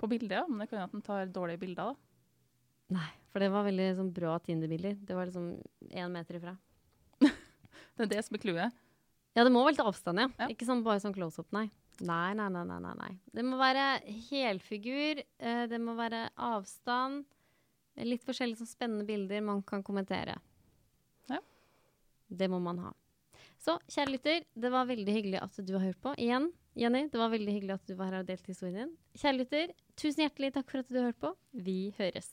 På 0.00 0.08
bildet, 0.10 0.38
ja. 0.40 0.46
Men 0.48 0.62
det 0.62 0.70
kan 0.70 0.80
jo 0.80 0.86
at 0.86 0.94
den 0.94 1.04
tar 1.06 1.28
dårlige 1.34 1.62
bilder, 1.62 1.92
da. 1.92 2.96
Nei, 2.98 3.08
for 3.32 3.42
det 3.42 3.50
var 3.52 3.66
veldig 3.66 3.88
sånn, 3.98 4.12
bra 4.14 4.36
Tinder-bilder. 4.44 4.96
Det 5.06 5.16
var 5.16 5.28
liksom 5.28 5.52
én 5.90 6.14
meter 6.14 6.38
ifra. 6.40 6.56
Det 7.92 8.06
er 8.06 8.10
det 8.14 8.22
som 8.24 8.36
er 8.38 8.42
clouet. 8.42 8.80
Ja, 9.36 9.44
det 9.44 9.52
må 9.52 9.62
være 9.64 9.74
litt 9.74 9.84
avstand, 9.84 10.20
ja. 10.20 10.28
Ja. 10.40 10.48
Ikke 10.52 10.66
sånn 10.68 10.82
bare 10.84 11.00
sånn 11.00 11.14
close-up, 11.16 11.48
nei. 11.56 11.66
Nei, 11.66 11.81
nei, 12.00 12.32
nei, 12.38 12.48
nei, 12.50 12.64
nei, 12.66 12.94
nei. 12.98 13.12
Det 13.34 13.44
må 13.46 13.58
være 13.60 13.84
helfigur, 14.30 15.22
eh, 15.38 15.64
det 15.70 15.80
må 15.80 15.94
være 15.98 16.24
avstand, 16.36 17.26
litt 18.08 18.24
forskjellige 18.24 18.62
sånn 18.62 18.70
spennende 18.70 19.06
bilder 19.08 19.44
man 19.44 19.62
kan 19.66 19.84
kommentere. 19.84 20.38
Ja. 21.30 21.38
Det 22.28 22.48
må 22.50 22.60
man 22.64 22.80
ha. 22.86 22.92
Så, 23.62 23.76
kjære 23.92 24.16
lytter, 24.16 24.44
det 24.58 24.70
var 24.74 24.88
veldig 24.88 25.14
hyggelig 25.14 25.42
at 25.42 25.60
du 25.62 25.74
har 25.76 25.84
hørt 25.86 26.00
på. 26.02 26.14
Igjen, 26.18 26.50
Jenny, 26.78 27.04
det 27.12 27.20
var 27.20 27.30
veldig 27.30 27.52
hyggelig 27.54 27.76
at 27.76 27.86
du 27.86 27.94
var 27.98 28.10
her 28.10 28.24
og 28.24 28.30
delte 28.30 28.50
historien 28.50 28.80
din. 28.80 28.94
Kjære 29.20 29.38
lytter, 29.38 29.74
tusen 29.94 30.24
hjertelig 30.24 30.54
takk 30.56 30.72
for 30.72 30.82
at 30.82 30.90
du 30.90 30.98
har 30.98 31.10
hørt 31.10 31.20
på. 31.22 31.34
Vi 31.52 31.92
høres. 31.98 32.32